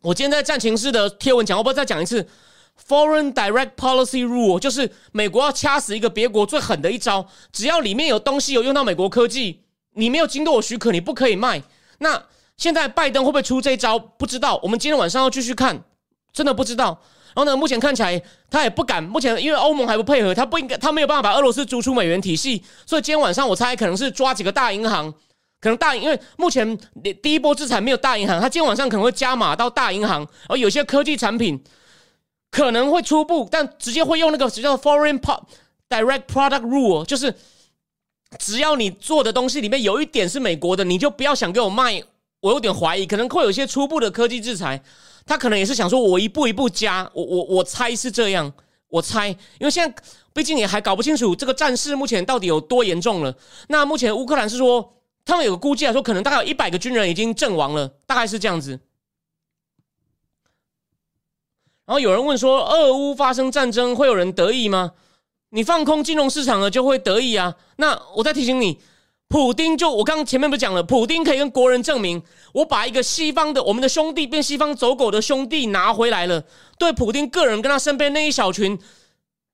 [0.02, 2.26] 我今天在战情室的贴文讲，我不要再讲一次。
[2.88, 11.62] Foreign Direct Policy Rule 就是美国要掐死一个别国最狠的一招，只要里面有东西有用到美国科技，你没有经过我许可，你不可以卖。
[11.98, 12.22] 那
[12.56, 13.98] 现在拜登会不会出这一招？
[13.98, 14.58] 不知道。
[14.62, 15.82] 我们今天晚上要继续看，
[16.32, 16.98] 真的不知道。
[17.34, 19.02] 然后呢，目前看起来他也不敢。
[19.02, 22.64] 目前因为欧盟还不配合，他不应该，他没有办法把俄罗斯逐出美元体系。
[22.86, 25.12] 所以今天晚上我猜可能是抓几个大银行。
[25.60, 26.78] 可能大，因为目前
[27.22, 31.62] 第一波制裁没有大银行，它今天晚上可能会加码到大银行，而有些科技产品
[32.50, 35.42] 可能会初步，但直接会用那个叫 Foreign p
[35.90, 37.34] Direct Product Rule，就是
[38.38, 42.02] 只要你做的东西里面有一点是美国的，你就不要想给我卖。
[42.40, 44.82] 我有点怀疑，可能会有一些初步的科技制裁，
[45.26, 48.50] 他可能也是想说，我一步一步加，我我我猜是这样，
[48.88, 49.94] 我猜，因为现在
[50.32, 53.34] 毕竟也还搞不清楚这个战事目前到底有多严重了。
[53.68, 54.94] 那目前乌克兰是说。
[55.30, 58.80] 他们有个估计啊，说可能大概有一百个军人已经阵亡了，大概是这样子。
[61.86, 64.92] 然后有人问说，俄乌发生战争会有人得意吗？
[65.50, 67.54] 你放空金融市场了就会得意啊。
[67.76, 68.80] 那我再提醒你，
[69.28, 72.20] 普丁就我刚刚前面不是讲了，普丁可以跟国人证明，
[72.52, 76.44] 我把一个西方的我们的兄弟变西方走狗的兄弟拿回来了。
[76.76, 78.76] 对普丁个人跟他身边那一小群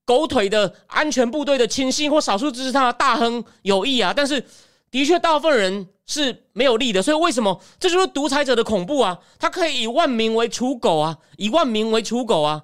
[0.07, 4.43] 狗腿的安全部队的亲信或少数支持他的大亨有益啊，但是。
[4.91, 9.19] 的确，大部分人是没有利的，所以为什么这就是独裁者的恐怖啊？
[9.39, 12.63] 他可以以万民为刍狗啊，以万民为刍狗啊，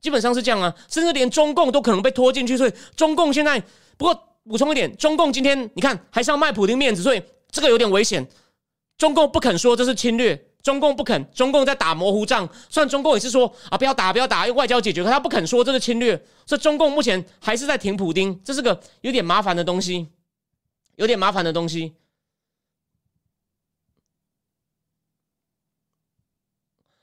[0.00, 2.56] 基本上是这样啊，甚至连中共都可能被拖进去。
[2.56, 3.60] 所以中共现在，
[3.96, 4.14] 不过
[4.44, 8.26] 补充一点，中共今天你看还是要卖普京面子，所以这个有点危险。
[8.98, 12.48] 中共不肯说这是侵略，中共不肯，中共在打模糊仗。
[12.68, 16.14] 虽然中共也是说啊，不要打，不要打，用外交解决，可他不肯说这是侵略。
[16.46, 20.06] 所以中共目前还是在挺普京，这是个有点麻烦的东西。
[21.02, 21.96] 有点麻烦的东西，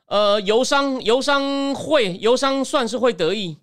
[0.06, 3.58] 呃，油商油商会油商算是会得意，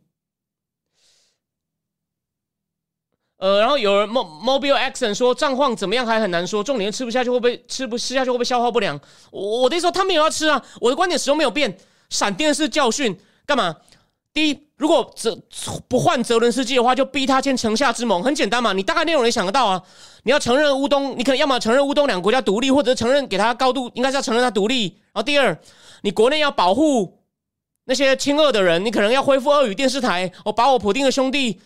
[3.39, 9.01] 呃，然后有人 mo mobile action 说账况怎么样还很难说，重点吃不下去会不会吃不吃下去会不会消化不良？
[9.30, 11.78] 我的意思说他没有要吃啊，我的观点始终没有变，
[12.11, 13.74] 闪电式教训干嘛？
[14.37, 15.34] 第一，如果泽
[15.89, 18.74] 不换泽伦斯基的话，就逼他签城下之盟，很简单嘛。
[18.74, 19.82] 你大概内容也想得到啊。
[20.24, 24.89] 你要承认乌东，你可能要么承认乌东两个国家独立，或者承认给他高度，应该是要承认他独立。
[24.89, 25.59] 然后第二，
[26.03, 27.18] 你国内要保护
[27.87, 31.59] 那些亲俄的人，你可能要恢复俄语电视台，我把我普丁的兄弟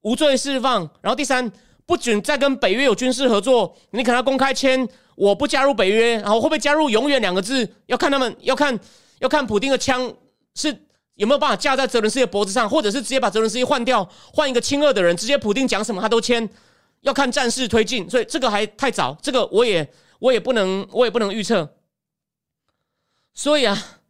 [0.00, 0.80] 无罪释放。
[1.00, 1.48] 然后第三，
[1.86, 8.76] 不准再跟北约有军事合作，你可能要公开签我不加入北约，然后会不会加入永远两个字，要看他们，要看
[9.20, 10.12] 要看普丁的枪
[10.56, 10.76] 是。
[11.16, 16.48] 有没有办法架在泽伦斯基的脖子上，或者是直接把泽伦斯基换掉，换一个亲俄的人，直接普丁讲什么他都签？
[17.02, 21.76] 要看战事推进，所以这个还太早，这个我也我也不能我也不能预测。
[23.32, 24.00] 所以啊，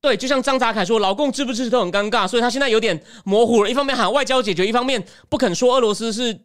[0.00, 3.70] 对，就像张达凯说，老共支不支持都很尴尬，所以他现在有点模糊了。
[3.70, 6.40] 一方面喊外交解决，一方面不肯说俄罗斯是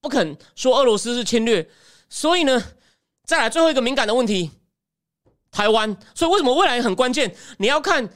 [0.00, 1.68] 不肯说俄罗斯是侵略。
[2.08, 2.62] 所以呢，
[3.24, 4.50] 再来最后一个敏感的问题，
[5.50, 5.96] 台湾。
[6.14, 7.34] 所以为什么未来很关键？
[7.58, 8.08] 你要看，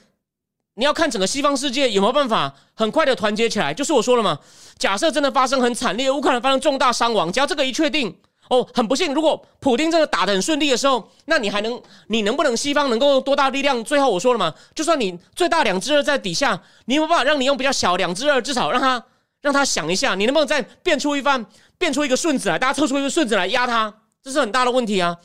[0.74, 3.72] 你要看整个西方世界有没有办法很快的团结起来。
[3.72, 4.38] 就是我说了嘛，
[4.78, 8.14] 假设真的发生很惨烈，乌克兰发生重大伤亡，只要这个一确定，
[8.50, 13.82] 哦，很不幸，如果普丁真的打的很顺利的时候，那你还能，你能不能西方能够多大力量？
[13.84, 19.04] 最后我说了嘛，就算你最大两只二在底下，你有没有办法让你用比较小两只二，至少让他
[19.40, 21.46] 让他想一下，你能不能再变出一番，
[21.78, 23.94] 变出一个顺子来，大家凑出一个顺子来压他？
[24.22, 25.16] 这是很大的问题啊！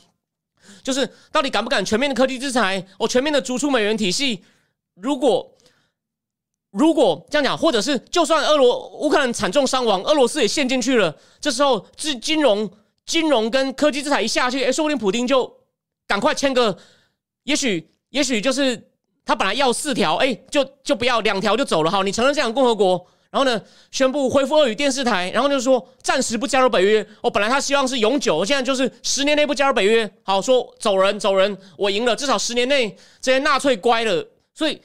[0.83, 2.85] 就是到底敢不敢全面的科技制裁？
[2.97, 4.43] 我，全面的逐出美元体系？
[5.01, 5.55] 如果
[6.71, 12.69] 如果这样讲，或者是就算俄罗乌克兰惨重伤亡，俄罗斯也陷进去了，这时候金金融
[13.05, 15.51] 金融跟科技制裁一下去，哎，说不定普京就
[16.05, 16.77] 赶快签个，
[17.43, 18.91] 也许也许就是
[19.25, 22.03] 他本来要四条，哎，就就不要两条就走了好。
[22.03, 23.03] 你承认这样共和国？
[23.31, 27.07] 然后呢，宣布恢复俄语电视台，然后就是说暂时不加入北约。
[27.21, 30.11] 哦，本来他希望是永久，现在就是十年内不加入北约。
[30.23, 34.27] 好，说走人，走人，我赢了，至少十年内这些纳粹乖了。
[34.59, 34.81] 所以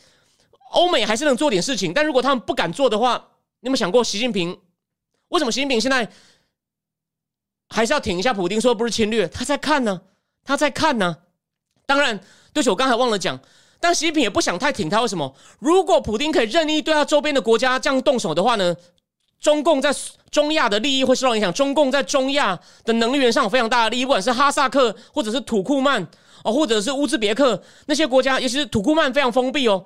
[0.71, 3.15] 欧美还是能做点事情，但如果他们不敢做的话，
[3.59, 4.57] 你有没有想过习近平？
[5.31, 6.09] 为什么习近平现在
[7.71, 8.61] 还是要挺一下普京？
[8.61, 10.03] 说不是侵略，他在看呢，
[10.45, 11.17] 他在看呢。
[11.87, 12.17] 当然，
[12.53, 13.41] 对不起，我刚才忘了讲。
[13.81, 15.35] 但习近平也不想太挺他，为什么？
[15.59, 18.77] 如果普京可以任意对他周边的国家这样动手的话呢？
[19.41, 19.93] 中共在
[20.31, 21.53] 中亚的利益会受到影响。
[21.53, 26.07] 中共在中亚的能源上有非常大的利益，不管是哈萨克或者是土库曼
[26.45, 29.85] 哦，或者是乌兹别克那些国家，尤其是土库曼非常封闭哦，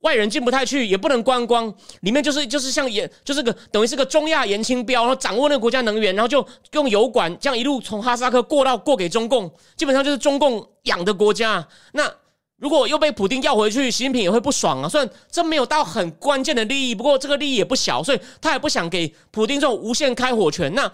[0.00, 1.72] 外人进不太去，也不能观光。
[2.00, 11.68] 里面就是就是像盐，就是个等于是个中亚盐青标，然后掌握那个国家能源，然后就用油管这样一路从哈萨克过到过给中共，基本上就是中共养的国家。
[11.92, 12.10] 那
[12.56, 14.88] 如果又被普京要回去，习近平也会不爽啊。
[14.88, 20.74] 虽然这没有到很关键的利益，不过这个利益也不小，所以他也不想给普京这种无限开火权。
[20.74, 20.90] 那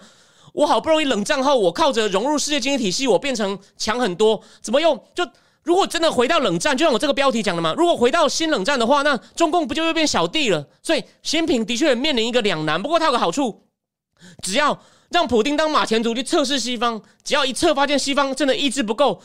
[0.55, 4.97] 我好不容易冷战后，我靠着融入世界经济体系，我变成强很多，怎么用？
[5.13, 5.27] 就
[5.63, 10.65] 如果真的回到冷战，就像我这个标题讲的嘛，如果回到新冷战的话，那中共不就又变小弟了？
[10.81, 12.81] 所以习近平的确面临一个两难。
[12.81, 13.63] 不过他有个好处，
[14.43, 14.79] 只要
[15.09, 19.21] 让普京当马前卒去测试西方，只要一测发现西方真的意志不够。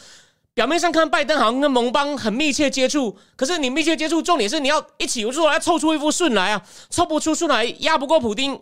[0.52, 8.60] 表面上看，拜登好像跟盟邦很密切接触，可是你密切接触，重点是你要一起出来凑出一副顺来啊，凑不出顺来，压不过普京。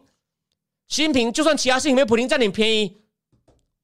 [0.89, 2.97] 习近平就算其他事情被普京占点便宜，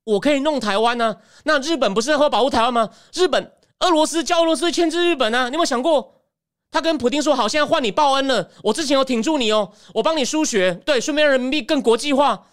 [0.05, 1.17] 我可以弄台湾呢。
[1.45, 2.91] 那日本不是会保护台湾吗？
[3.13, 5.49] 日本、俄罗斯叫俄罗斯牵制日本啊？
[5.49, 6.23] 你有没有想过，
[6.71, 12.47] 他跟普京说好，现在换你报恩了，我之前有挺住你哦，我帮你输血，对，顺便让人民币更国际化。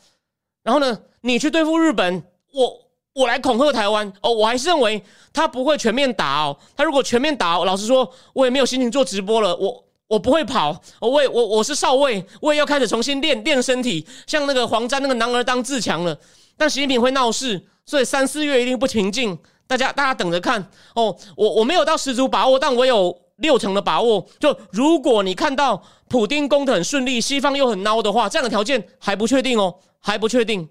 [0.64, 2.24] 然后呢，你去对付日本，
[2.54, 2.82] 我。
[3.14, 6.58] 我来恐吓台湾哦，我还是认为他不会全面打哦。
[6.78, 9.54] 他如果全面打，老实说，我也没有心情做直播了。
[9.58, 16.20] 我我不会跑，我也我我是少尉，我也要开始重新练练身体，像那个黄沾那个男儿当自强了。
[16.58, 19.40] 但习近平会闹事，所以三四月一定不平静。
[19.66, 20.62] 大家大家等着看
[20.96, 21.18] 哦。
[21.38, 24.28] 我我没有到十足把握，但我有六成的把握。
[24.38, 30.68] 就如果你看到普丁攻的很顺利，西方又很孬的话，这样的条件还不确定哦，还不确定。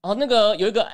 [0.00, 0.88] 哦，那个有一个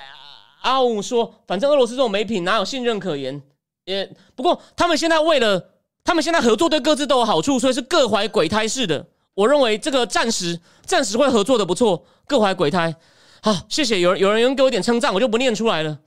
[0.63, 3.41] 阿五说，反正俄罗斯这种美品哪有信任可言？
[3.85, 5.73] 也不过他们现在为了
[6.03, 9.07] 他们现在合作对各自都有好处，所以是各怀鬼胎式的。
[9.35, 12.95] 我认为这个暂时暂时会合作的不错，各怀鬼胎。
[13.43, 15.99] 好，谢谢有人有人有人给我点称赞，我就不念出来了。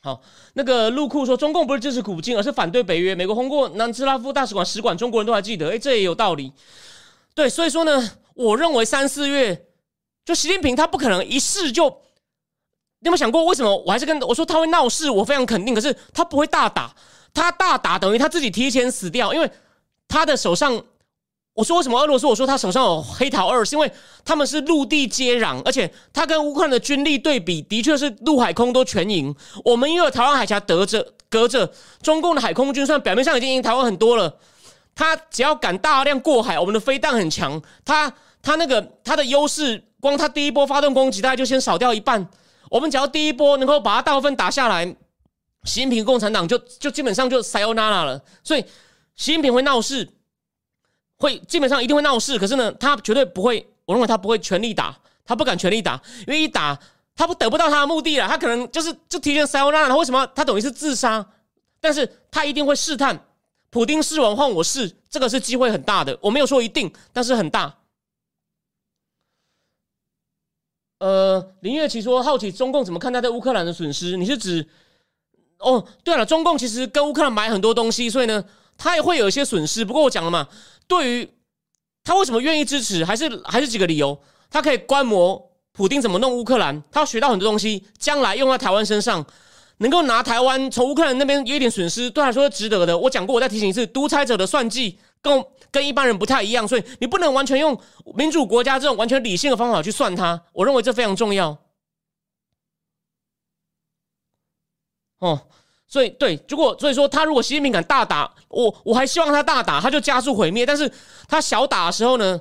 [0.00, 0.22] 好，
[0.54, 3.14] 那个陆库说，中共不是支持普京，而是反对北约。
[3.14, 5.70] 美国轰过南斯拉夫大使馆使馆，中国人都还记得。
[5.70, 6.52] 哎，这也有道理。
[7.34, 9.64] 对，所以说呢，我认为三四月。
[10.24, 12.02] 就习近平他不可能一试就，
[13.00, 13.76] 你有没有想过为什么？
[13.86, 15.74] 我还是跟我说他会闹事，我非常肯定。
[15.74, 16.92] 可是他不会大打，
[17.32, 19.48] 他大打等于他自己提前死掉，因为
[20.08, 20.82] 他的手上，
[21.54, 22.26] 我说为什么俄罗斯？
[22.26, 23.88] 我说他手上有黑桃二，是因为
[24.24, 29.32] 他们是陆地接壤，而且他跟乌克兰的军力对比，的确是陆海空都全赢。
[29.64, 31.70] 我们因为台湾海峡隔着隔着，
[32.02, 34.34] 中共的海空军算表面上已经赢台湾很多了，
[34.96, 39.84] 他只要敢大量过海，我们的飞弹很强，他他那个他的优势。
[40.00, 42.24] 光他第一波发动攻击，大概就先少掉一半。
[42.70, 44.84] 我们只要第一波能够把他大部分打下来，
[45.64, 48.20] 习近平共产党就就基本上就塞欧娜娜了。
[48.42, 48.60] 所以
[49.16, 50.08] 习近平会闹事，
[51.16, 52.38] 会基本上一定会闹事。
[52.38, 56.78] 可是呢，他绝对不会，我认为他不会全力打，他不敢全力打，因为一打
[57.16, 58.28] 他不得不到他的目的了。
[58.28, 61.26] 他可能就是就提前塞欧娜娜，为什么他等于是自杀？
[61.80, 63.18] 但是他一定会试探，
[63.70, 66.18] 普丁试完换我试，这个是机会很大的。
[66.20, 67.77] 我没有说一定，但是很大。
[70.98, 74.16] 呃，林月琪说好奇中共怎么看待在乌克兰的损失？
[74.16, 74.66] 你是指？
[75.58, 78.44] 哦，对了，中共其实跟乌克兰买很多东西，所以呢，
[78.76, 79.84] 他也会有一些损失。
[79.84, 80.46] 不过我讲了嘛，
[80.86, 81.28] 对于
[82.04, 84.18] 他为什么愿意支持，还是还是几个理由，
[84.50, 89.24] 他可以观摩普丁怎么弄乌克兰，他学到很多东西，将来用在台湾身上，
[89.78, 92.96] 能够拿台湾从乌克兰那边有一点损失，对他来说是值得的。
[92.96, 97.78] 我讲过，我再提醒一次，独裁者的算计跟跟一般人不太一样，所以你不能完全用
[98.14, 100.42] 民主国家这种完全理性的方法去算它。
[100.52, 101.56] 我认为这非常重要。
[105.18, 105.40] 哦，
[105.86, 110.64] 所以对，如果所以说他如果习近平敢大打我，我还希望他大打，他就加速毁灭。
[110.64, 110.90] 但是
[111.26, 112.40] 他小打的时候呢，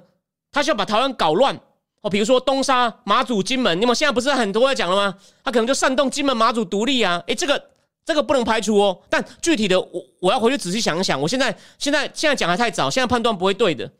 [0.51, 1.59] 他需要把台湾搞乱
[2.01, 5.17] 哦，比如说东沙、马祖、金门，你们现在不是很多在讲了吗？
[5.43, 7.71] 他可能就煽动金门、马祖独立啊，诶，这个
[8.07, 8.97] 这个不能排除哦。
[9.09, 11.19] 但具体的，我我要回去仔细想一想。
[11.21, 13.91] 我现在现在现在讲还太早，现在判断不会对的。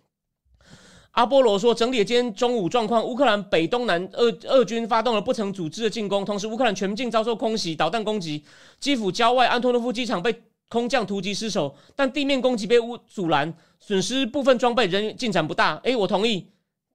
[1.11, 8.43] 阿波罗说，整理今天中午状况，乌克兰北东南俄俄军发动了不曾组织的进攻，同时乌克兰全境遭受空袭、导弹攻击，
[8.79, 15.75] 基辅郊外安托诺夫机场被空降突击失守，但地面攻击被乌阻拦，损失部分装备，人进展不大。
[15.83, 16.47] 诶，我同意，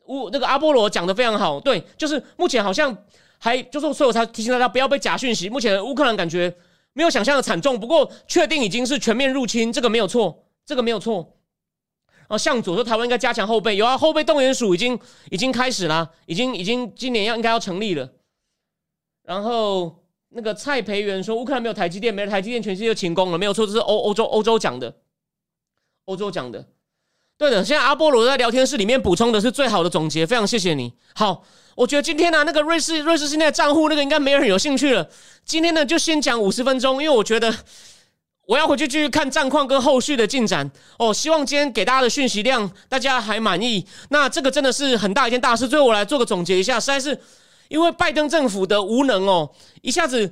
[0.07, 2.97] 乌那个阿波罗讲的非常好，对，就是目前好像
[3.39, 5.49] 还就是，所以我才提醒大家不要被假讯息。
[5.49, 6.55] 目前乌克兰感觉
[6.93, 11.37] 没有想象的惨重，不过确定已经是全面入侵，这个没有错，这个没有错。
[12.29, 14.99] 哦，向左说台湾应该加强后备，有啊，后备动员署已经
[15.31, 18.09] 已经开始了，已经已经今年要应该要成立了。
[19.23, 24.97] 然后那个蔡培元说，乌克兰没有台积电，没了台积电，全世界就停工了，没有错，这是欧欧洲欧洲讲的，
[26.07, 26.69] 欧洲讲的。
[27.37, 30.95] 对的，现在阿波罗在聊天室里面补充的是最好的总结，非常谢谢你。
[31.15, 31.45] 好，
[31.75, 35.09] 我觉得今天呢，那个瑞士瑞士现在账户那个应该没人有兴趣了。
[35.45, 37.55] 今天呢，就先讲五十分钟，因为我觉得。
[38.45, 40.69] 我要回去继续看战况跟后续的进展
[40.99, 41.15] 哦。
[41.15, 43.87] 希望今天给大家的讯息量大家还满意。
[44.11, 45.67] 那这个真的是很大一件大事。
[45.69, 47.19] 最后我来做个总结一下，实在是
[47.69, 49.49] 因为拜登政府的无能哦，
[49.81, 50.29] 一下子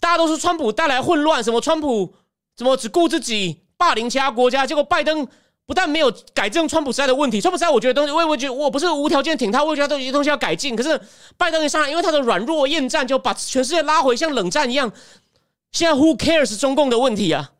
[0.00, 2.14] 大家都是川普带来混乱，什么川普
[2.56, 5.28] 怎么只顾自己霸凌其他国家，结果拜登
[5.68, 10.74] 不但没有改正川普时代的问题，川普时代我觉得东西，我也觉得我不是无条件挺他，我觉得有些东西要改进。
[10.74, 10.98] 可是
[11.36, 14.90] 拜登一上来，因为他的软弱厌战，就把全世界拉回像冷战一样。
[15.72, 17.52] 现在 Who cares 中共的问题啊，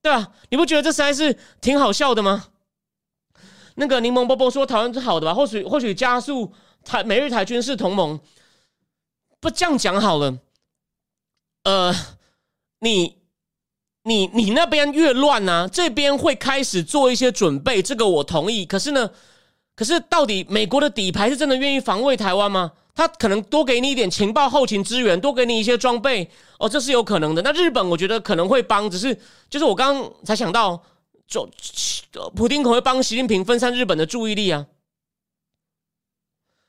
[0.00, 0.34] 对吧？
[0.50, 2.44] 你不觉得这实在是挺好笑的吗？
[3.74, 5.34] 那个柠檬波波说台湾是好的吧？
[5.34, 6.52] 或许或许加速
[6.84, 8.20] 台美日台军事同盟，
[9.40, 10.38] 不这样讲好了。
[11.64, 11.92] 呃，
[12.78, 13.21] 你
[14.04, 18.66] 你你那边越乱呢，这边会开始做一些准备，这个我同意。
[18.66, 19.10] 可是呢，
[19.76, 22.72] 可是到底美国的底牌是真的愿意防卫台湾吗？
[22.94, 26.28] 他可能多给你一点情报后勤支援，多给你一些装备
[26.58, 27.40] 哦，这是有可能的。
[27.40, 30.82] 那日本我觉得可能会帮，只是就是我刚刚才想到，
[31.26, 31.48] 就
[32.34, 34.66] 普京可能会帮习近平分散日本的注意力啊。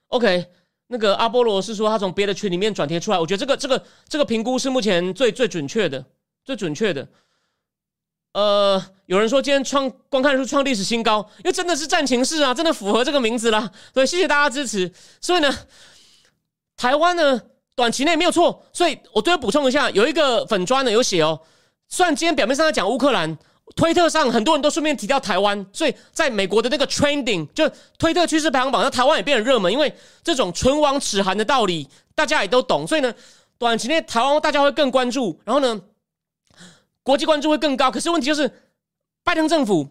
[0.07, 0.45] OK，
[0.87, 6.05] 那个阿波罗是说他从别的群里面转贴出来，我觉得这个这个这个评估是目前最最准确的，
[6.43, 7.07] 最准确的。
[8.33, 13.71] 呃，有人说今天创观看数创历史新高，因为真的是战情室啊，真的符合这个名字啦。
[13.93, 14.91] 对，谢谢大家支持。
[15.21, 15.53] 所以呢。
[16.75, 17.39] 台湾呢，
[17.75, 21.39] 短期内没有错，所以我最后补充一下，有一个粉砖呢有写哦。
[21.87, 23.37] 虽然今天表面上在讲乌克兰，
[23.75, 33.13] 推特上很多人都顺便提到台湾，所以在美国的那个 trending 就推特趋势排行榜，那台湾也变得热门，因为这种唇亡齿寒的道理大家也都懂，所以呢，
[33.59, 35.79] 短期内台湾大家会更关注，然后呢，
[37.03, 37.91] 国际关注会更高。
[37.91, 38.51] 可是问题就是，
[39.23, 39.87] 拜登政府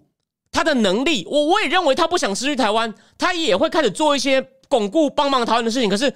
[0.50, 6.12] 他的能力，我我也认为他不想失去台湾，他也会开始做一些巩固帮忙台湾的事情，可是。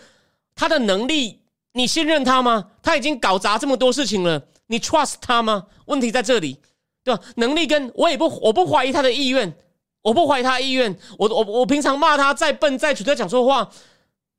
[0.59, 1.43] 他的能力，
[1.73, 2.69] 你信任他吗？
[2.83, 5.67] 他已经搞砸这么多事情了，你 trust 他吗？
[5.85, 6.59] 问题在这里，
[7.05, 7.23] 对吧？
[7.35, 9.55] 能力跟我也不，我不怀疑他的意愿，
[10.01, 10.99] 我不怀疑他意愿。
[11.19, 13.71] 我我我平常骂他再笨再蠢再讲错话，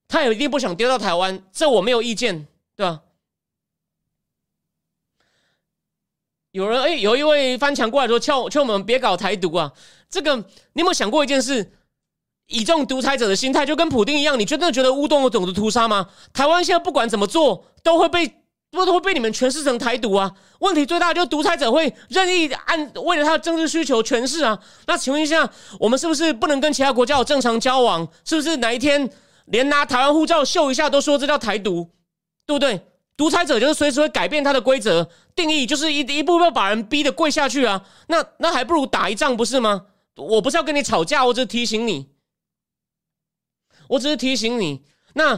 [0.08, 3.02] 他也一定不想丢到台湾，这我没有意见，对吧？
[6.52, 9.72] 有人哎，有一位翻墙过来说，叫叫我们别搞台独啊！
[10.10, 11.72] 这个你有没有想过一件事？
[12.48, 16.08] 以这种独裁者的心态，就跟普丁一样，你真的觉得乌东有种族屠杀吗？
[16.32, 18.26] 台湾现在不管怎么做，都会被
[18.72, 20.34] 都都会被你们诠释成台独啊！
[20.60, 24.58] 问题最大就是独裁者会任意按为了他的政治需求诠释啊！
[24.88, 28.08] 那请问一下，我们是不是不能跟其他国家有正常交往？
[28.24, 29.10] 是不是哪一天
[29.48, 31.90] 连拿台湾护照秀一下都说这叫台独？
[32.46, 32.82] 对不对？
[33.18, 37.84] 独裁者就是随时会改变他的规则定义，就是一一步步把人逼得跪下去啊！
[38.08, 39.88] 那那还不如打一仗不是吗？
[40.16, 42.12] 我不是要跟你吵架，我只是提醒你。
[43.90, 45.34] 我只是提醒你，那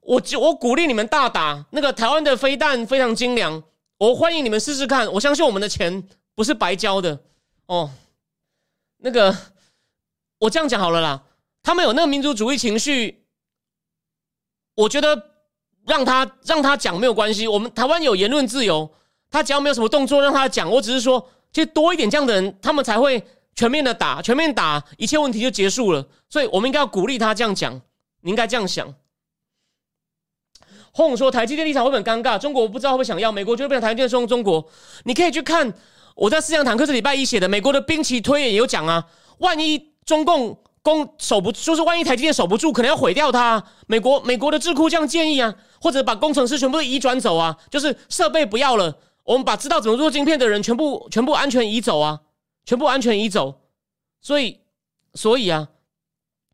[0.00, 3.62] 我我鼓励你们大打那个台湾的飞弹非常精良，
[3.98, 5.10] 我欢迎你们试试看。
[5.14, 7.18] 我相信我们的钱不是白交的
[7.66, 7.90] 哦。
[8.98, 9.36] 那个
[10.38, 11.24] 我这样讲好了啦，
[11.62, 13.24] 他们有那个民族主义情绪，
[14.74, 15.33] 我觉得
[15.86, 17.46] 让他让他讲没有关系。
[17.46, 18.90] 我们台湾有言论自由，
[19.30, 23.22] 他只要没有什么动作让他讲，我只是说，其实多一点这样的人，他们才会
[23.54, 26.06] 全面的打，全面打，一切问题就结束了。
[26.28, 27.80] 所以我们应该要鼓励他这样讲。
[28.22, 28.94] 你应该这样想，
[30.92, 34.66] 轰说台积电立场会很尴尬，中国我不知道会不会想要，美国就会不想台积电送中国。
[35.04, 35.70] 你可以去看
[36.14, 39.06] 我在思想坦克这礼拜一写的，美国的兵棋推演也有讲啊，
[39.40, 43.64] 万一中共攻守不，就是万一台积电守不住，可能要毁掉它。
[43.86, 52.20] 美国美国的智库这样建议啊，或者把工程师全部移转走啊，就是设备不要了，我们把知道怎么做晶片的人全部全部安全移走啊，
[52.66, 53.62] 全部安全移走。
[54.20, 54.60] 所以
[55.14, 55.68] 所以啊。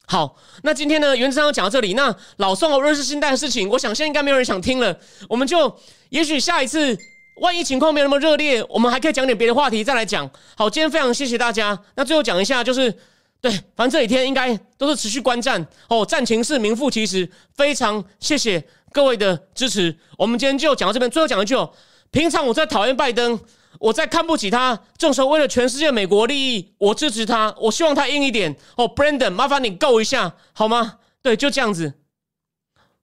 [0.06, 1.94] 好，那今天呢，原则上讲到这里。
[1.94, 4.98] 那老宋和瑞士信贷的事情，我想现在应该没有人想听了。
[5.28, 5.72] 我们就
[6.08, 6.98] 也许下一次，
[7.42, 10.28] 万一情况没有那么热烈，我们还可以讲点别的话题再来讲。
[10.56, 11.78] 好，今天非常谢谢大家。
[11.94, 12.92] 那最后讲一下，就是
[13.40, 17.28] 对，反正这几天应该都是持续观战哦，战情是名副其实。
[17.54, 18.62] 非常谢谢
[18.92, 19.96] 各位的支持。
[20.18, 21.10] 我们今天就讲到这边。
[21.10, 21.72] 最后讲一句哦，
[22.10, 23.38] 平常我在讨厌拜登。
[23.78, 27.54] 我在看不起他，这时候为了全世界美国利益，我支持他。
[27.58, 30.98] 我希望他硬一点哦，Brandon，麻烦你够一下好吗？
[31.22, 31.94] 对，就这样子，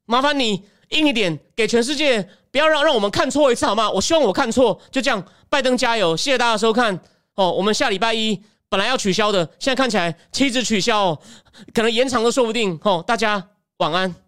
[0.06, 3.90] 麻烦你硬一点，给全世界不要让让我们看错一次好吗？
[3.90, 6.16] 我希望我看错，就这样，拜登加油！
[6.16, 7.00] 谢谢大家收看
[7.36, 7.50] 哦。
[7.52, 11.16] 我们下礼拜一本来要取消的，现在看起来妻子取消，
[11.74, 13.04] 可能延长都说不定哦。
[13.06, 14.27] 大家晚安。